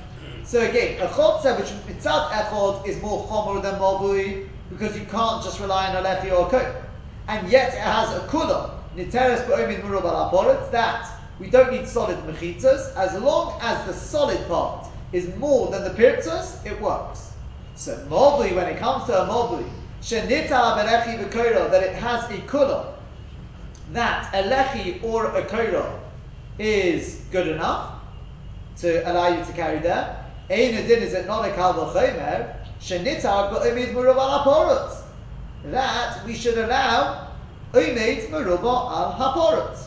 [0.45, 5.43] so again, a chotzer which mitzad echod is more chomer than mobui because you can't
[5.43, 6.75] just rely on a lechi or a coat,
[7.29, 12.95] and yet it has a kula niteres ba'omid murubal that we don't need solid mechitzas
[12.95, 17.33] as long as the solid part is more than the pirtzas, it works.
[17.75, 19.67] So mobui, when it comes to a mobui,
[20.01, 22.93] shenita belechi v'koira that it has a kula
[23.91, 25.99] that a lechi or a koira
[26.59, 27.99] is good enough
[28.77, 30.25] to allow you to carry there.
[30.49, 35.05] Ein adin is it not a kal v'chomer shenitar ba'omid merubah al
[35.65, 37.32] That we should allow
[37.73, 39.77] omid merubah al haporot.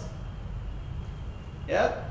[1.69, 2.03] Yeah.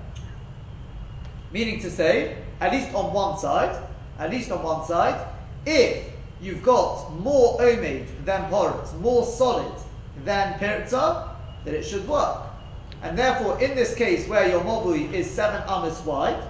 [1.52, 3.78] Meaning to say, at least on one side,
[4.20, 5.28] at least on one side,
[5.66, 6.06] if
[6.42, 9.72] you've got more omid than porot, more solid
[10.24, 11.36] than pirza,
[11.66, 12.44] then it should work.
[13.04, 16.42] And therefore, in this case, where your mobui is seven amas wide,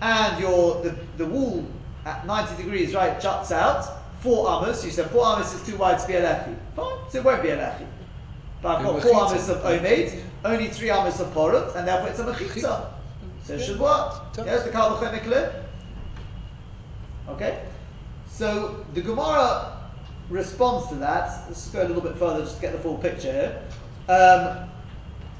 [0.00, 1.64] and your the, the wall
[2.04, 3.86] at 90 degrees, right, juts out,
[4.20, 6.54] four amas, you said four amas is too wide to be a lechi.
[6.74, 7.86] Fine, so it won't be a lechi.
[8.66, 12.90] Got four amas of omeid, only three amas of porut, and therefore it's a mechitza.
[13.44, 14.32] So it should work.
[14.32, 14.44] Does.
[14.44, 15.64] Yes, the clear?
[17.28, 17.62] Okay?
[18.28, 19.78] So the Gemara
[20.28, 21.44] responds to that.
[21.46, 23.62] Let's go a little bit further just to get the full picture here.
[24.08, 24.68] Um,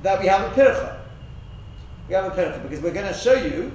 [0.02, 0.98] that we have a pircha.
[2.06, 3.72] We have a pircha because we're going to show you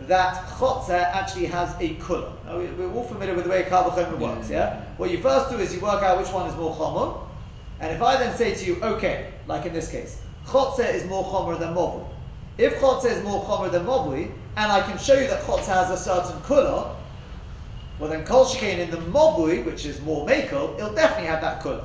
[0.00, 2.32] that chotzer actually has a kula.
[2.46, 4.82] Now, we, we're all familiar with the way Kalvachim works, yeah?
[4.96, 7.27] What you first do is you work out which one is more chomer.
[7.80, 11.24] And if I then say to you, okay, like in this case, chotzer is more
[11.24, 12.04] chomer than mobui.
[12.56, 15.90] If chotzer is more chomer than mobui, and I can show you that chotzer has
[15.90, 16.96] a certain kula,
[18.00, 21.62] well then kol shekain in the mobui, which is more makel, it'll definitely have that
[21.62, 21.84] kula.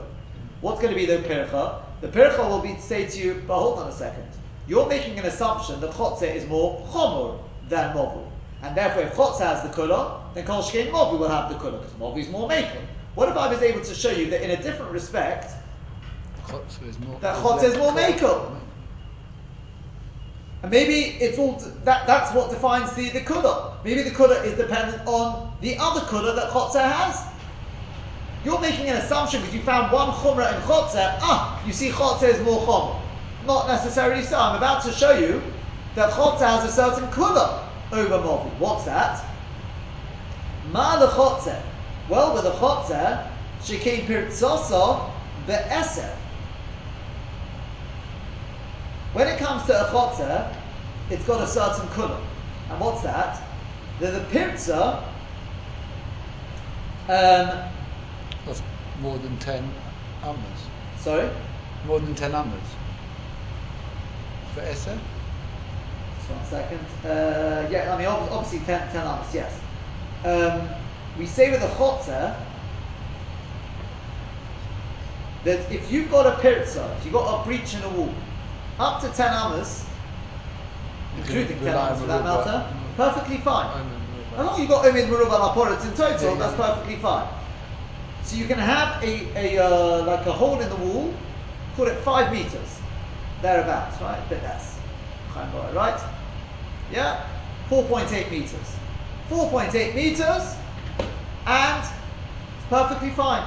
[0.62, 1.84] What's going to be the pircha?
[2.02, 4.26] The pircha will be to say to you, but hold on a second.
[4.68, 8.28] You're making an assumption that chotzer is more chomer than mobui.
[8.64, 11.80] And therefore, if chotzer has the kula, then kol shekain mobui will have the kula,
[11.80, 12.82] because mobui is more makel.
[13.14, 15.52] What if I was able to show you that in a different respect,
[16.48, 17.20] Chotzer is more.
[17.20, 18.60] That chotzer is more makel.
[20.62, 23.84] And maybe it's all that that's what defines the, the kula.
[23.84, 27.22] Maybe the kula is dependent on the other kula that chotzer has.
[28.44, 31.18] You're making an assumption because you found one chumrah in chotzer.
[31.22, 33.02] Ah, you see chotzer is more chumrah.
[33.46, 34.40] Not necessarily so.
[34.40, 35.42] I'm about to show you
[35.96, 38.58] that chotzer has a certain kula over mobi.
[38.58, 39.24] What's that?
[40.72, 41.62] Ma the chotzer.
[42.08, 43.30] Well, with the chotzer,
[43.62, 45.12] shekein pirtzoso
[45.46, 46.18] be'eser.
[49.14, 50.56] When it comes to a chotzer,
[51.10, 52.20] it's got a certain kula.
[52.70, 53.40] And what's that?
[54.00, 55.04] The, the pirza,
[57.08, 57.70] um,
[58.48, 58.62] Of
[59.00, 59.72] more than 10
[60.24, 60.70] amas.
[60.98, 61.30] sorry,
[61.86, 62.76] More than 10 amas.
[64.56, 64.98] For Essa?
[66.18, 66.80] just one second.
[67.06, 69.60] Uh, yeah, I mean, ob- obviously 10, 10 amas, yes.
[70.24, 70.70] Um,
[71.20, 72.36] we say with a chotzer
[75.44, 78.23] that if you've got a pirza, if you've got a breach in a wall,
[78.80, 79.86] up to 10 amas,
[81.18, 82.66] including 10 rely amas on for that matter,
[82.98, 83.86] perfectly fine.
[84.34, 87.28] As long as you've got Omid Merubah Laporit in total, that's perfectly fine.
[88.24, 91.14] So you can have a, a uh, like a hole in the wall,
[91.76, 92.80] call it five meters,
[93.42, 94.18] thereabouts, right?
[94.18, 94.80] A bit less.
[95.74, 96.00] Right?
[96.92, 97.28] Yeah?
[97.70, 98.76] 4.8 meters.
[99.30, 100.56] 4.8 meters,
[101.46, 103.46] and it's perfectly fine.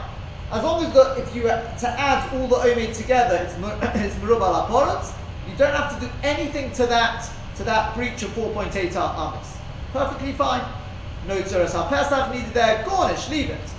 [0.53, 3.55] As long as the, if you were to add all the Omid together, it's,
[3.97, 5.13] it's Merubah Laporit,
[5.49, 9.57] you don't have to do anything to that to that breach of 4.8 amas.
[9.93, 10.63] Perfectly fine.
[11.27, 13.75] No Tzuras HaPesach needed there, garnish, leave it.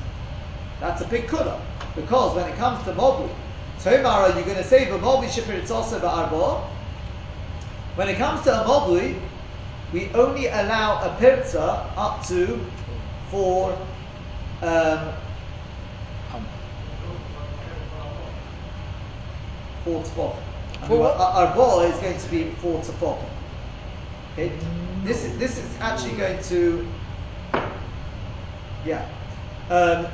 [0.80, 1.60] That's a big kula.
[1.96, 3.30] Because when it comes to Mobu,
[3.80, 6.62] Tomara, you're going to say, but Mobu Shipir, it's also Ba'arbo.
[7.96, 9.20] When it comes to a Mobu,
[9.94, 12.60] we only allow a pirza up to
[13.30, 13.78] four,
[14.62, 15.14] um,
[19.88, 20.44] four tefachim.
[20.84, 23.30] I Four mean, our, our ball is going to be four tefachim.
[24.34, 24.52] Okay,
[25.04, 26.88] this is this is actually going to,
[28.86, 29.08] yeah.
[29.70, 30.08] Um,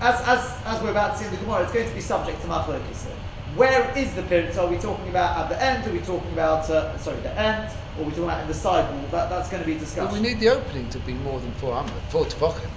[0.00, 2.40] as, as, as we're about to see in the Gemara, it's going to be subject
[2.42, 3.04] to machlokes.
[3.06, 3.14] here.
[3.54, 4.62] Where is the pirza?
[4.62, 5.86] Are we talking about at the end?
[5.86, 7.70] Are we talking about uh, sorry the end?
[7.96, 9.04] Or are we talking about in the side wall?
[9.10, 10.10] That, that's going to be discussed.
[10.10, 11.92] But we need the opening to be more than 4 amas.
[12.10, 12.70] 4 tefachim.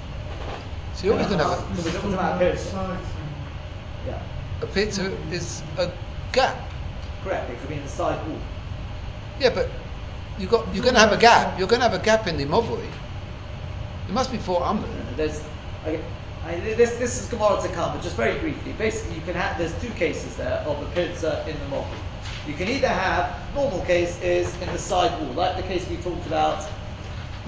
[0.94, 2.64] So you're always going to have So we're talking talking about about pirza.
[2.70, 3.36] sides and
[4.08, 4.22] Yeah,
[4.62, 5.92] a, a pirza is a
[6.32, 6.58] gap.
[7.24, 7.50] correct.
[7.50, 8.40] It could be in the side wall.
[9.40, 9.70] Yeah, but
[10.38, 11.58] you got you're going to have a gap.
[11.60, 12.88] You're going to have a gap in the mobui.
[14.08, 14.84] It must be 4 amas.
[14.86, 15.42] Uh, There's,
[15.86, 16.02] okay,
[16.46, 18.74] I, this this is Gemara to come, but just very briefly.
[18.74, 21.98] Basically, you can have there's two cases there of the pirza in the mochi.
[22.48, 25.98] You can either have normal case is in the side wall, like the case we
[25.98, 26.64] talked about.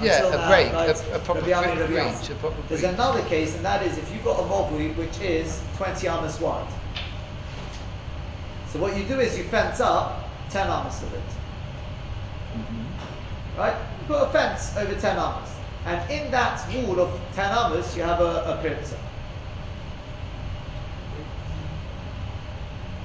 [0.01, 0.89] Yeah, a now, break, right?
[0.89, 4.11] a- a proper Rabbi break- Rabbi a proper There's another case, and that is if
[4.13, 6.67] you've got a mobui which is 20 amas wide.
[8.77, 11.23] So what you do is you fence up 10 amas of it.
[13.57, 13.73] Right?
[13.73, 15.49] You put a fence over 10 amas.
[15.87, 18.95] And in that wall of 10 amas, you have a, a pirza.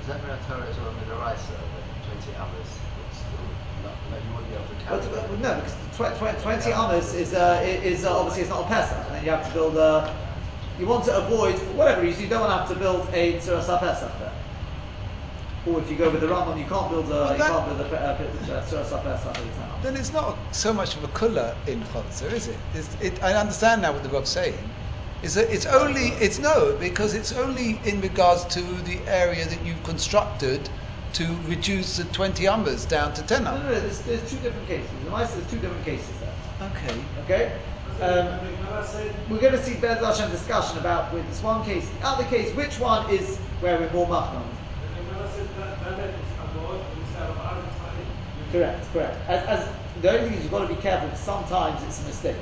[0.02, 2.68] Is that around Torah as well in the that 20 hours,
[3.82, 7.32] not, no, you wouldn't be able to but- no, because tw- tw- 20 amas is,
[7.32, 10.14] uh, is uh, obviously it's not a Pesach, and then you have to build a.
[10.78, 13.38] You want to avoid, for whatever reason, you don't want to have to build a
[13.40, 14.41] Tzuras HaPesach there.
[15.66, 17.80] Or if you go with the Rambam, you can't build a, Well, you can't build
[17.80, 19.50] a, a, a Tzuras HaPesach over
[19.82, 19.82] 10.
[19.82, 22.58] Then it's not so much of a kula in chotzer, is it?
[22.74, 23.22] It's, it?
[23.22, 24.58] I understand now what the Rav's saying.
[25.22, 29.64] Is that it's only it's no because it's only in regards to the area that
[29.64, 30.68] you've constructed
[31.12, 34.66] to reduce the 20 ummers down to 10 No, no, no, there's, there's two different
[34.66, 34.90] cases.
[35.04, 36.68] The mice, there's two different cases there.
[36.70, 37.04] Okay.
[37.24, 37.52] Okay?
[38.00, 41.40] Um, And the Gemara said, we're going to see Bez Hashem discussion about with this
[41.42, 44.42] one case, the other case, which one is where we're more machnam?
[48.50, 49.28] Correct, correct.
[49.28, 49.68] As, as
[50.02, 51.08] the only thing is you've got to be careful.
[51.08, 52.36] because Sometimes it's a mistake.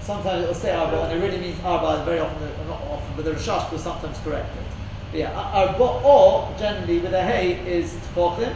[0.00, 2.04] Sometimes it'll say arba and it really means arba.
[2.04, 4.66] Very often, not often, but the Rashash will sometimes correct it.
[5.10, 8.54] But yeah, ar- arba or generally with a hay is tfochim,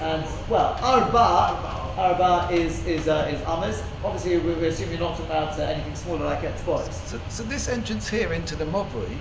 [0.00, 1.18] and well, arba
[1.96, 3.82] arba is is uh, is amas.
[4.02, 6.94] Obviously, we, we assume you're not talking about uh, anything smaller like et boys.
[7.06, 9.18] So, so this entrance here into the Mobry,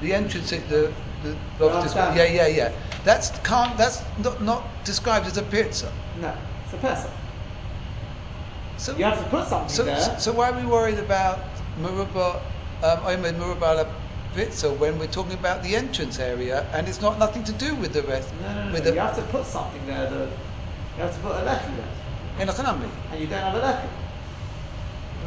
[0.00, 0.92] the entrance at the,
[1.24, 2.72] the Yeah, yeah, yeah, yeah.
[3.04, 5.90] That's can't, that's not, not described as a pirza.
[6.20, 6.32] No,
[6.64, 7.10] it's a pesach.
[8.76, 10.18] So, You have to put something so, there.
[10.18, 11.38] so, why are we worried about
[11.78, 12.40] Muruba,
[12.82, 13.84] um, Omed Muruba la
[14.34, 17.92] pizza when we're talking about the entrance area and it's not nothing to do with
[17.92, 18.34] the rest?
[18.34, 18.72] no, no, no.
[18.72, 18.90] with no.
[18.90, 20.10] the You have to put something there.
[20.10, 20.30] The,
[20.96, 21.94] you have to put a lechi there,
[22.40, 22.52] in a
[23.10, 24.03] and you don't have a lechi.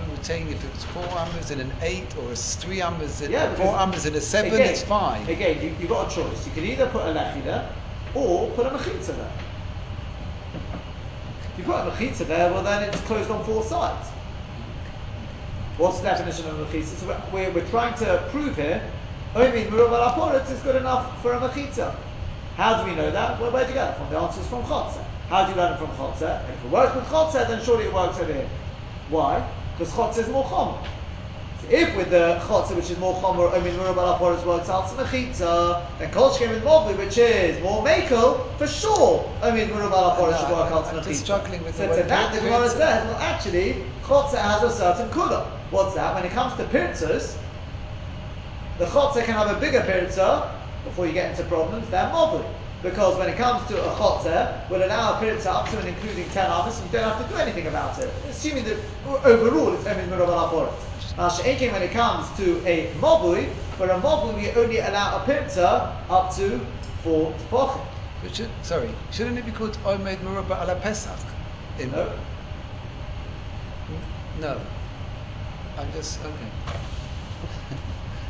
[0.05, 3.21] We were saying if it was four ummers and an eight or it's three ummers
[3.21, 5.27] and Yeah, four ummers in a seven, again, it's fine.
[5.27, 6.45] Again, you, you've got a choice.
[6.45, 7.69] You can either put a there
[8.13, 9.31] or put a mechitza there.
[11.53, 14.09] If you put a mechitza there, well then it's closed on four sides.
[15.77, 16.97] What's the definition of a mechitza?
[16.97, 18.81] So we're, we're, we're trying to prove here,
[19.35, 21.95] only murub al is good enough for a mechitza.
[22.55, 23.39] How do we know that?
[23.39, 24.09] Well, where'd you get it from?
[24.09, 25.03] The answer is from chotzer.
[25.29, 26.41] How do you learn it from chotzer?
[26.49, 28.49] If it works with chotzer, then surely it works over here.
[29.09, 29.47] Why?
[29.77, 30.85] Because chotzer is more chomer.
[31.61, 34.69] So if with the chotzer, which is more chomer, I mean, murab al aporis works
[34.69, 39.51] out some mechitza, then kol shkem with mobli, which is more makel, for sure, I
[39.51, 41.83] mean, murab al aporis No, should work I- out some I'm just struggling with the
[41.83, 45.47] so word to that, the Gemara says, well, actually, chotzer has a certain kula.
[45.71, 46.13] What's that?
[46.15, 47.37] When it comes to pirzas,
[48.77, 50.51] the chotzer can have a bigger pirza
[50.83, 52.45] before you get into problems than mobli.
[52.89, 56.29] Because when it comes to a chotzer, will allow a pirza up to and including
[56.29, 58.09] 10 amas, and you don't have to do anything about it.
[58.29, 61.17] Assuming that uh, overall it's only mirab al aporit.
[61.17, 65.25] Now, she'ekin when it comes to a mobui, for a mobui we only allow a
[65.25, 66.59] pirza up to
[67.03, 67.81] 4 tefachim.
[68.23, 71.19] But should, sorry, shouldn't it be called Omed Muruba ala Pesach?
[71.79, 72.09] In, No?
[74.39, 74.61] No.
[75.77, 76.51] I'm just okay.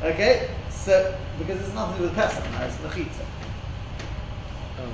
[0.03, 0.49] Okay?
[0.71, 3.25] So, because it's nothing to do with Pesach now, it's mechitza.
[4.80, 4.91] Oh, okay.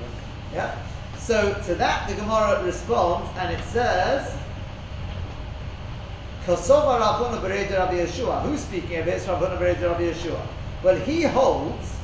[0.54, 0.76] Yeah.
[1.18, 4.34] So to that the Gemara responds and it says.
[6.46, 6.60] Who's
[8.60, 9.26] speaking of this?
[9.26, 10.42] Yeshua.
[10.84, 11.96] Well, he holds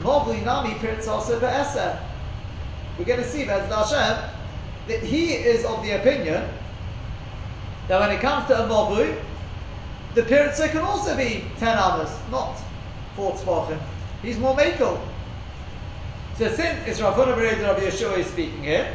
[0.00, 1.40] Mobli Nami Pirtz also.
[1.40, 4.30] We're going to see Bez Hashem
[4.88, 6.46] that he is of the opinion
[7.88, 9.16] that when it comes to a Mobli,
[10.14, 12.58] the Pirtz can also be 10 hours, not
[13.16, 13.80] 4 tefachim.
[14.20, 15.00] He's more makel.
[16.36, 18.92] So since it's Rav Huna Bered Rabbi Yeshua is speaking here,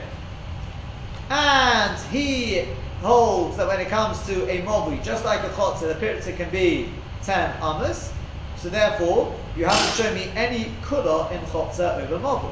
[1.30, 2.66] and he
[3.02, 6.50] holds that when it comes to a mobli, just like a chotzer, the piritza can
[6.50, 6.90] be
[7.24, 8.12] 10 amas,
[8.58, 12.52] so therefore you haven't shown me any kula in chotzer over mobli.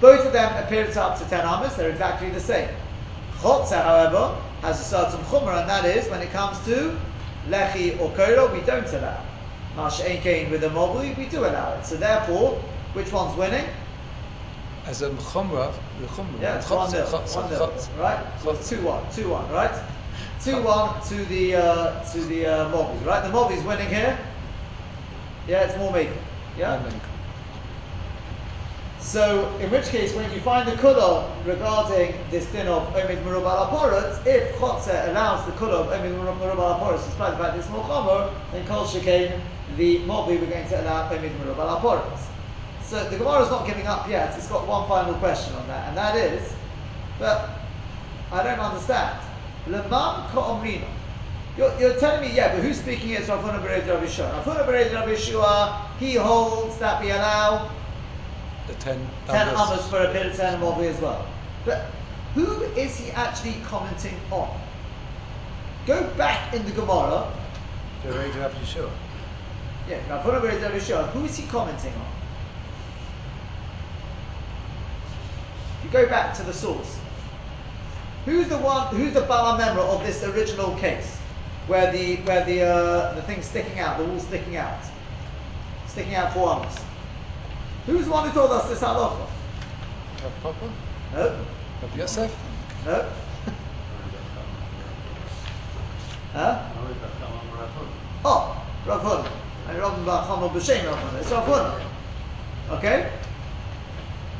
[0.00, 2.70] Both of them appear to up to 10 amas, they're exactly the same.
[3.40, 6.98] Chotzer, however, has a certain chumrah, and that is when it comes to
[7.50, 9.22] lechi or kora, we don't allow.
[9.76, 11.84] Mash Kain with a mobli, we do allow it.
[11.84, 12.62] So therefore,
[12.94, 13.66] which one's winning?
[14.86, 16.40] As a chumrah, the chumrah.
[16.40, 18.40] Yeah, it's chotzer, one nil, chotzer, one nil, right?
[18.42, 19.74] So it's two one, two one, right?
[20.40, 23.22] Two one to the uh, to the uh, right?
[23.22, 24.18] The Mobi's winning here.
[25.48, 26.18] Yeah, it's more making.
[26.58, 26.82] Yeah.
[29.00, 33.44] So, in which case, when you find the kula regarding this din of omid merub
[33.44, 37.56] al aporat, if chotzer allows the kula of omid merub al aporat, despite the fact
[37.56, 39.40] it's more chomer, then kol shekain
[39.76, 42.33] the mobi we're going to allow omid merub al aporat.
[42.86, 44.36] So the Gemara is not giving up yet.
[44.36, 46.54] It's got one final question on that, and that is,
[47.18, 47.60] but
[48.30, 49.20] I don't understand.
[49.66, 50.88] Leman ka'omrina.
[51.56, 54.32] You're, you're telling me, yeah, but who's speaking here is Rav Huna Bered Rav Yeshua.
[54.32, 57.70] Rav Huna Bered Rav Yeshua, he holds that we allow
[58.66, 59.08] The ten.
[59.26, 61.26] 10 amas for a 10 mobi as well.
[61.64, 61.90] But
[62.34, 64.50] who is he actually commenting on?
[65.86, 67.28] Go back in the Gemara.
[68.04, 68.90] Radio of Yeshua.
[69.88, 71.08] Yeah, Rav Huna Bered Rav Yeshua.
[71.12, 72.23] Who is he commenting on?
[75.84, 76.98] If you go back to the source,
[78.24, 78.86] who's the one?
[78.96, 81.18] Who's the Bala member of this original case,
[81.66, 84.80] where the where the uh, the thing's sticking out, the wall's sticking out,
[85.86, 86.74] sticking out four arms?
[87.84, 89.28] Who's the one who told us this halacha?
[90.22, 90.72] Rav Papa?
[91.12, 91.44] No,
[91.82, 92.34] Rav Yosef?
[92.86, 93.06] no,
[96.32, 96.62] huh?
[98.24, 99.30] Oh, Rav Huna.
[99.68, 101.82] And Rav Bacham B'Shem Rav It's Rav Huna.
[102.78, 103.10] Okay?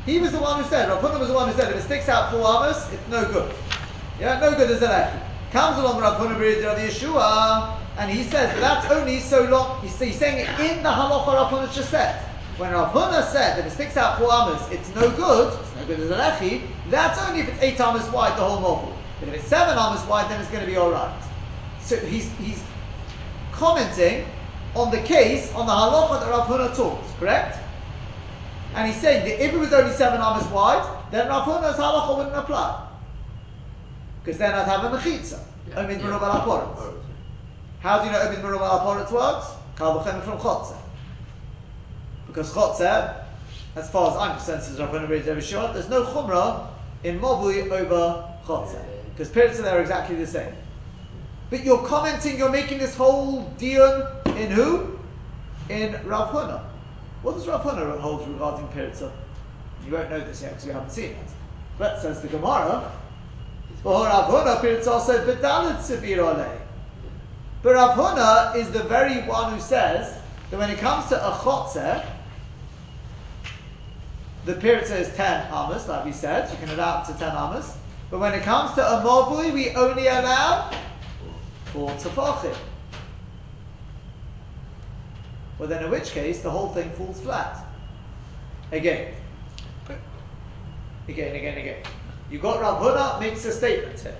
[0.06, 1.82] He was the one who said, Rav Huna was the one who said, if it
[1.82, 3.54] sticks out four amos, it's no good.
[4.20, 5.20] Yeah, no good as a lechi.
[5.50, 9.80] Comes along Rav Huna Rav Yeshua, and he says that's only so long.
[9.80, 12.20] He's, he's saying it in the halacha Rav Huna just said.
[12.58, 15.58] When Rav Huna said if it sticks out four amos, it's no good.
[15.58, 16.66] It's no good as a lechi.
[16.90, 18.96] That's only if it's eight amos wide, the whole mobile.
[19.20, 21.22] But if it's seven amos wide, then it's going to be all right.
[21.80, 22.62] So he's he's
[23.52, 24.26] commenting
[24.74, 27.00] on the case on the halacha that Rav Huna taught.
[27.18, 27.58] Correct?
[28.74, 32.16] And he's saying that if it was only seven amos wide, then Rav Huna's halacha
[32.16, 32.88] wouldn't apply.
[34.22, 35.38] Because then I'd have a mechitza.
[35.68, 35.76] Yeah.
[35.84, 36.06] Omid Yeah.
[36.06, 36.78] merub al haporetz.
[36.78, 36.96] okay.
[37.80, 39.46] How do you know Omid merub al haporetz works?
[39.76, 40.76] Kal v'chemer from chotzer.
[42.26, 43.14] Because chotzer,
[43.76, 46.66] as far as I'm concerned, says Rav Huna B'Rei Yeshua, there's no chumrah
[47.04, 48.82] in mobui over chotzer.
[49.12, 50.52] Because periods are exactly the same.
[51.50, 54.98] But you're commenting, you're making this whole deal in who?
[55.68, 56.60] In Rav Huna.
[57.24, 59.10] What does Rav Huna hold regarding Piritza?
[59.86, 61.28] You won't know this yet because you haven't seen it.
[61.78, 62.92] But says the Gemara,
[63.82, 66.58] for Rav Huna, Piritza said, Bedalit Sibir Oleh.
[67.62, 70.14] But Rav Huna is the very one who says
[70.50, 72.04] that when it comes to a chotzer,
[74.44, 77.74] the Piritza is 10 amas, like we said, you can allow up to 10 amas.
[78.10, 80.70] But when it comes to a mobui, we only allow
[81.72, 82.54] four tefachim.
[85.64, 87.64] Well, then in which case, the whole thing falls flat.
[88.70, 89.14] Again.
[91.08, 91.82] Again, again, again.
[92.30, 94.14] You got Rav Huna makes a statement here.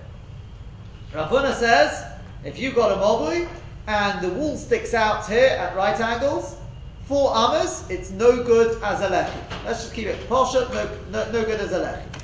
[1.15, 2.03] Rav Huna says,
[2.47, 3.47] if you've got a mobui
[3.87, 6.57] and the wall sticks out here at right angles,
[7.03, 9.67] four amas, it's no good as a lechi.
[9.67, 12.23] Let's just keep it posher, no, no, no good as a lechi.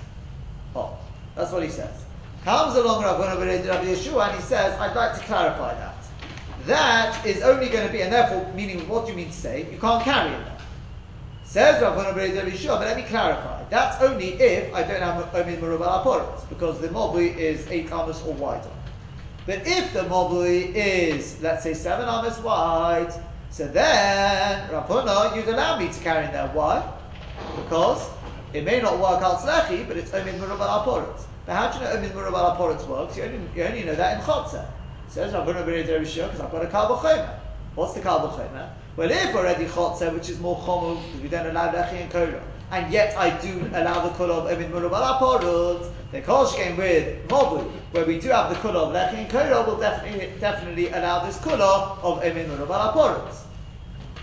[0.74, 0.96] Oh,
[1.34, 1.92] that's what he says.
[2.42, 5.99] Comes along Rav Huna Rabbi Yeshua and he says, I'd like to clarify that.
[6.66, 9.66] That is only going to be, and therefore, meaning what do you mean to say?
[9.70, 10.46] You can't carry it.
[11.44, 13.64] Says Rav Huna B'Rei Rabbi Yeshua, but let me clarify.
[13.70, 18.22] That's only if I don't have Omid Merubal Aporit, because the mobui is 8 amos
[18.22, 18.70] or wider.
[19.46, 23.12] But if the mobui is, let's say, 7 amos wide,
[23.50, 26.48] so then, Rav Huna, you'd allow me to carry in there.
[26.48, 26.88] Why?
[27.56, 28.08] Because
[28.52, 31.24] it may not work out slechi, but it's Omid Merubal Aporit.
[31.46, 33.16] But how do you know Omid Merubal Aporit works?
[33.16, 34.64] You only, you only know that in Chotzer.
[35.10, 37.34] Says B'Rei Rabbi Yeshua, because I've got a Kal B'Chomer.
[37.74, 38.70] What's the Kal B'Chomer?
[38.96, 42.40] Well, if already Chotzer, which is more chomu, because we don't allow Lechi and Korah,
[42.70, 47.26] and yet I do allow the kula of Emid Murubal Aporut, the Kol came with
[47.26, 51.24] Mobui, where we do have the kula of Lechi and Korah, will definitely, definitely allow
[51.26, 53.34] this kula of Emid Murubal Aporut.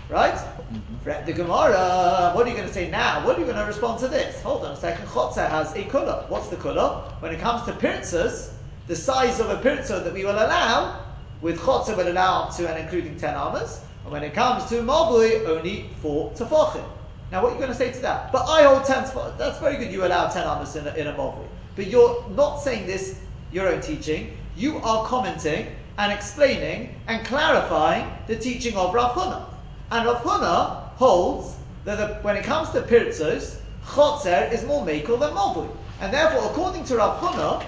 [0.08, 0.32] Right?
[0.32, 0.96] Mm-hmm.
[1.02, 3.26] Fret the Gemara, what are you going to say now?
[3.26, 4.40] What are you going to respond to this?
[4.40, 5.06] Hold on a second.
[5.08, 6.26] Chotzer has a kula.
[6.30, 7.12] What's the kula?
[7.20, 8.52] When it comes to pirtzas,
[8.88, 11.04] the size of a pirza that we will allow,
[11.42, 14.76] with chotzer will allow up to and including 10 amas, and when it comes to
[14.76, 16.84] mabui, only 4 tefachim.
[17.30, 18.32] Now what are you going to say to that?
[18.32, 19.36] But I hold 10 tefachim.
[19.36, 21.34] That's very good, you allow 10 amas in a, in a.
[21.76, 23.18] But you're not saying this,
[23.52, 24.36] your own teaching.
[24.56, 25.68] You are commenting
[25.98, 29.44] and explaining and clarifying the teaching of Rav Huna.
[29.90, 35.20] And Rav Huna holds that the, when it comes to pirzos, chotzer is more makel
[35.20, 35.68] than mobui.
[36.00, 37.64] And therefore, according to Rav Huna,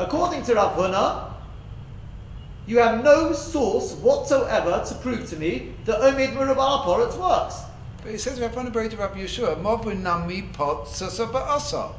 [0.00, 1.32] according to Rav Huna,
[2.66, 6.86] you have no source whatsoever to prove to me that Omid Murabal
[7.18, 7.62] works.
[8.02, 11.92] But it says Rav Huna B'Rei Rabbi Yeshua, Mobu Nami Pot Sasa Ba'asa.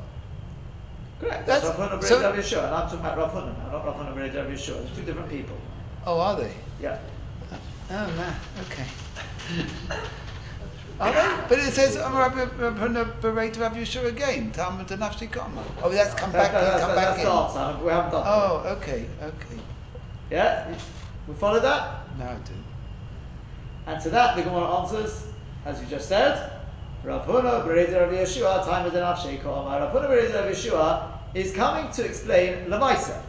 [1.19, 1.45] Correct.
[1.45, 3.85] That's, That's- Rav Huna so- Rav Yeshua, and I'm talking about Rav Huna now, not
[3.85, 4.85] Rav Huna Rav Yeshua.
[4.85, 5.57] They're two different people.
[6.05, 6.53] Oh, are they?
[6.81, 6.97] Yeah.
[7.91, 8.35] Oh, man.
[8.61, 8.85] Okay.
[11.01, 11.47] Are they?
[11.49, 14.51] But it says um, Rav Rav Huna B'Rei Rabbi Yeshua again.
[14.51, 15.63] Talmud and Nafshi Kama.
[15.81, 16.51] Oh, that's come back.
[16.51, 17.83] Come back in.
[17.83, 18.27] We haven't done that.
[18.27, 19.59] Oh, okay, okay.
[20.29, 20.71] Yeah?
[21.27, 22.17] We follow that?
[22.19, 22.53] No, I do.
[23.87, 25.25] And to that, the Gemara answers,
[25.65, 26.51] as you just said,
[27.03, 31.51] Rav Huna B'Rei Rav Yeshua, time with an Avshei Rav Huna B'Rei Rav Yeshua is
[31.51, 33.19] coming to explain Lamaisa.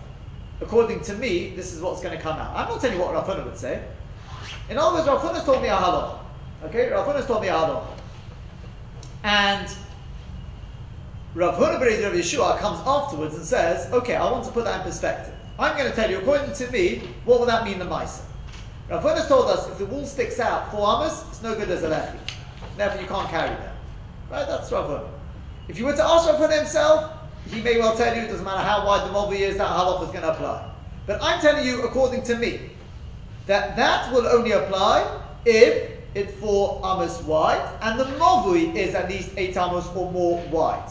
[0.60, 2.54] According to me, this is what's going to come out.
[2.54, 3.82] I'm not telling you what Rav Huna would say.
[4.68, 6.18] In other words, Rav Huna's told me a halacha.
[6.64, 7.86] Okay, Rav Huna's told me a halacha.
[9.24, 9.68] And
[11.34, 14.80] Rav Huna B'Rei Rav Yeshua comes afterwards and says, okay, I want to put that
[14.80, 15.34] in perspective.
[15.58, 18.22] I'm going to tell you, according to me, what will that mean Lamaisa?
[18.88, 21.82] Rav Huna told us if the wool sticks out four amas, it's no good as
[21.82, 22.16] a lechi.
[22.76, 23.74] Therefore, you can't carry them.
[24.30, 24.46] Right?
[24.46, 25.08] That's Rav Huna.
[25.68, 27.12] If you were to ask Rav Huna himself,
[27.50, 30.04] he may well tell you it doesn't matter how wide the mobby is, that halach
[30.04, 30.70] is going to apply.
[31.06, 32.70] But I'm telling you, according to me,
[33.46, 39.08] that that will only apply if it's four amas wide and the mobui is at
[39.08, 40.90] least eight amas or more wide.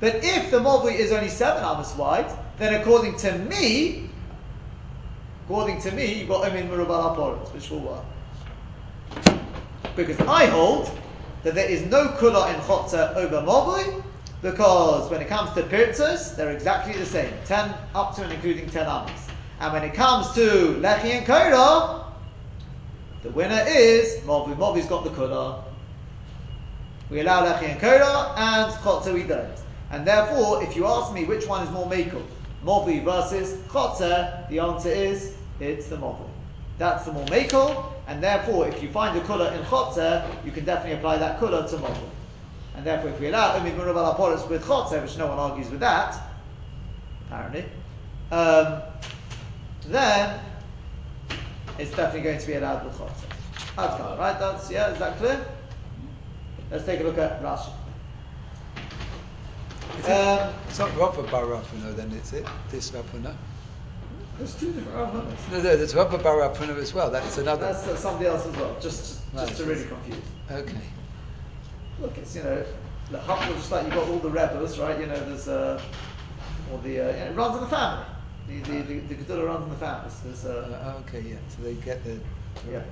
[0.00, 4.10] But if the mobui is only seven amas wide, then according to me,
[5.50, 8.04] According to me, you've got Omin Murubal Aporit, which will work.
[9.96, 10.88] Because I hold
[11.42, 14.00] that there is no kula in chotzer over mobui,
[14.42, 18.70] because when it comes to pirtzos, they're exactly the same, 10 up to and including
[18.70, 19.26] 10 amis.
[19.58, 22.04] And when it comes to lechi and koda,
[23.22, 24.56] the winner is mobui.
[24.56, 25.62] Mobui's got the kula.
[27.10, 29.50] We allow lechi and koda, and chotzer we don't.
[29.90, 32.22] And therefore, if you ask me which one is more mekel,
[32.64, 36.28] movi versus chotzer, the answer is it's the movi.
[36.78, 40.64] That's the more mekel, and therefore, if you find a kula in chotzer, you can
[40.64, 42.08] definitely apply that kula to movi.
[42.76, 45.80] And therefore, if we allow umid murav al with chotzer, which no one argues with
[45.80, 46.16] that,
[47.26, 47.64] apparently,
[48.30, 48.82] um,
[49.88, 50.40] then
[51.80, 53.10] it's definitely going to be chotzer.
[53.76, 54.38] That's fine, right?
[54.38, 54.90] That's yeah.
[54.90, 55.44] Is that clear?
[56.70, 57.72] Let's take a look at Rashi.
[60.04, 62.46] Um, It's not Rafa Bar Rav Huna then, is it?
[62.70, 63.34] This Rav Huna?
[64.38, 67.10] there's two different Rav No, no, there's Rafa Bar Rav Huna as well.
[67.10, 67.66] That's another.
[67.72, 70.22] That's uh, somebody else as well, just just, Right, just to really confuse.
[70.50, 70.80] Okay.
[72.00, 72.64] Look, it's you know,
[73.10, 74.98] the Huffle, just like you've got all the rebels, right?
[74.98, 75.82] You know, there's uh,
[76.72, 78.06] or the uh, you know, it runs in the family.
[78.50, 80.10] The the the, the Gedula runs in the.
[80.24, 81.36] There's uh, Uh, okay, yeah.
[81.48, 82.18] So they get the.
[82.68, 82.82] yeah.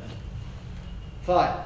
[1.22, 1.58] Fine.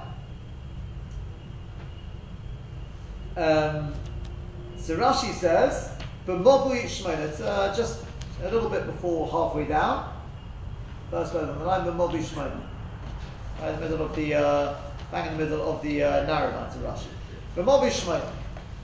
[3.36, 3.92] Um,
[4.78, 5.90] so Rashi says,
[6.24, 8.02] but Mobui Shmona, it's uh, just
[8.42, 10.10] a little bit before halfway down.
[11.10, 12.60] First word on the line, but Mobui Shmona.
[13.60, 14.76] Right in the middle of the, uh,
[15.10, 17.06] bang in the middle of the uh, narrow lines of Rashi.
[17.54, 18.32] But Mobui Shmona.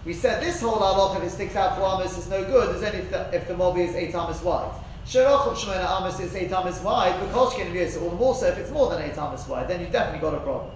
[0.04, 2.82] We said this whole halach, if it sticks out for Amos, is no good, is
[2.82, 4.70] only if the, if the Mobi is 8 Amos wide.
[5.08, 8.48] Sherach of Shemona Amos is 8 Amos wide, but Koshkin Vyos, all the more so
[8.48, 10.70] if it's more than 8 Amos wide, then you've definitely got a problem.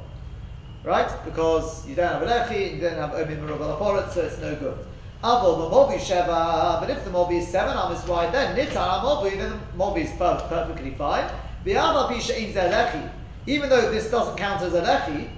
[0.85, 1.11] Right?
[1.27, 4.79] Because you don't have a lechi, you don't have omin merubal so it's no good.
[5.23, 9.51] Avol mobi sheva, but if the mobi is seven amis wide, then nitar mobi, then
[9.51, 11.31] the mobi is per- perfectly fine.
[11.67, 15.29] Even though this doesn't count as a lechi,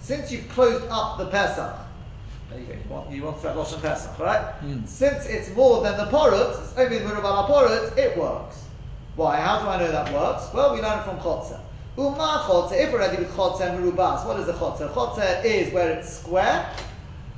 [0.00, 1.87] Since you've closed up the pesach,
[2.50, 2.72] there you go.
[2.72, 4.54] You want, you want that Lashon Pesach, right?
[4.62, 4.86] Mm.
[4.86, 8.64] Since it's more than the porut, it's only the Murabal porut, it works.
[9.16, 9.36] Why?
[9.36, 10.52] How do I know that works?
[10.54, 11.60] Well, we learn it from Chotzer.
[11.96, 14.92] Uma Chotzer, if we're ready with Chotzer and Merubas, what is a Chotzer?
[14.92, 16.70] Chotzer is where it's square,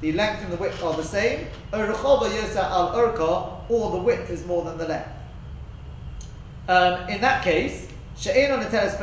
[0.00, 4.44] the length and the width are the same, Yosa al Urka, or the width is
[4.46, 5.08] more than the length.
[6.68, 8.94] Um, in that case, She'en on the teres.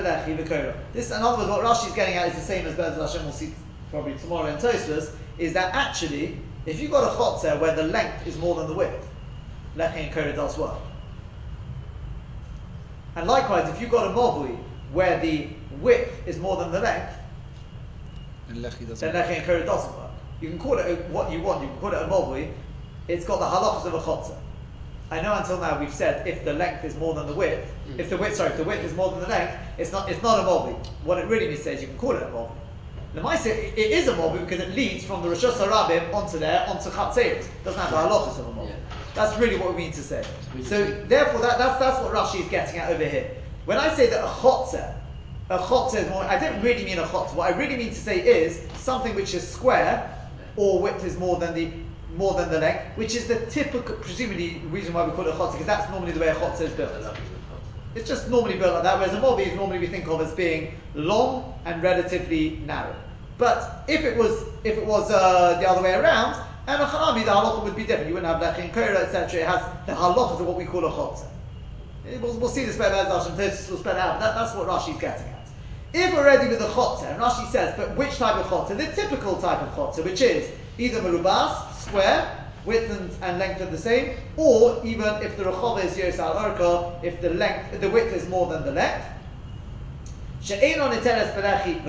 [0.94, 3.26] This, in other words, what Rashi is getting at is the same as Bez Hashem
[3.26, 3.54] will see
[3.90, 8.26] probably tomorrow in Tosfos, is that actually, if you've got a chotzer where the length
[8.28, 9.08] is more than the width,
[9.76, 10.78] lechi and kora does work.
[13.16, 14.58] And likewise, if you've got a mobui
[14.92, 15.48] where the
[15.82, 17.14] width is more than the length,
[18.50, 19.00] And Lechi doesn't.
[19.12, 20.12] then lechi and kora doesn't work.
[20.40, 21.64] You can call it a, what you want.
[21.64, 22.52] You can call it a mobui.
[23.08, 24.38] It's got the halachas of a chotzer.
[25.10, 28.00] I know until now we've said if the length is more than the width, hmm.
[28.00, 30.22] if the width, sorry, if the width is more than the length, it's not, it's
[30.22, 30.74] not a mobby.
[31.04, 32.52] What it really means is you can call it a mobby.
[33.18, 36.66] Lemaisa, it, it is a mobby because it leads from the Rosh Hashanah onto there,
[36.68, 37.40] onto Chatzeret.
[37.40, 38.66] It doesn't have the halachas of a.
[38.66, 38.76] Yeah.
[39.16, 40.24] That's really what we mean to say.
[40.56, 43.32] we So just- therefore, that, that's, that's what Rashi is getting at over here.
[43.66, 44.94] When I say that a chotzer,
[45.50, 47.34] a chotzer is more, I don't really mean a chotzer.
[47.36, 50.14] What I really mean to say is something which is square
[50.56, 51.70] or width is more than the
[52.16, 55.38] more than the length, which is the typical, presumably, reason why we call it a
[55.38, 56.92] chotzer, because that's normally the way a chotzer is built.
[56.94, 59.88] I love you, It's just normally built like that, whereas a mobi is normally we
[59.88, 62.96] think of as being long and relatively narrow.
[63.38, 67.24] But if it was if it was uh, the other way around, and a chanami,
[67.24, 68.10] the halacha would be different.
[68.10, 69.42] You wouldn't have lechin kora, etc.
[69.42, 71.28] It has the halachas of what we call a chotzer.
[72.22, 75.00] We'll, we'll see this better as Rashi Tosfos will spell out, that, that's what Rashi's
[75.00, 75.50] getting at.
[75.94, 78.78] If we're ready with a chotzer, and Rashi says, but which type of chotzer?
[78.78, 83.66] The typical type of chotzer, which is either merubas, square, width and, and length are
[83.66, 87.90] the same, or even if the rechova is yos al orka, if the length, the
[87.90, 89.06] width is more than the length.
[90.42, 91.84] She'ein on iteres berechi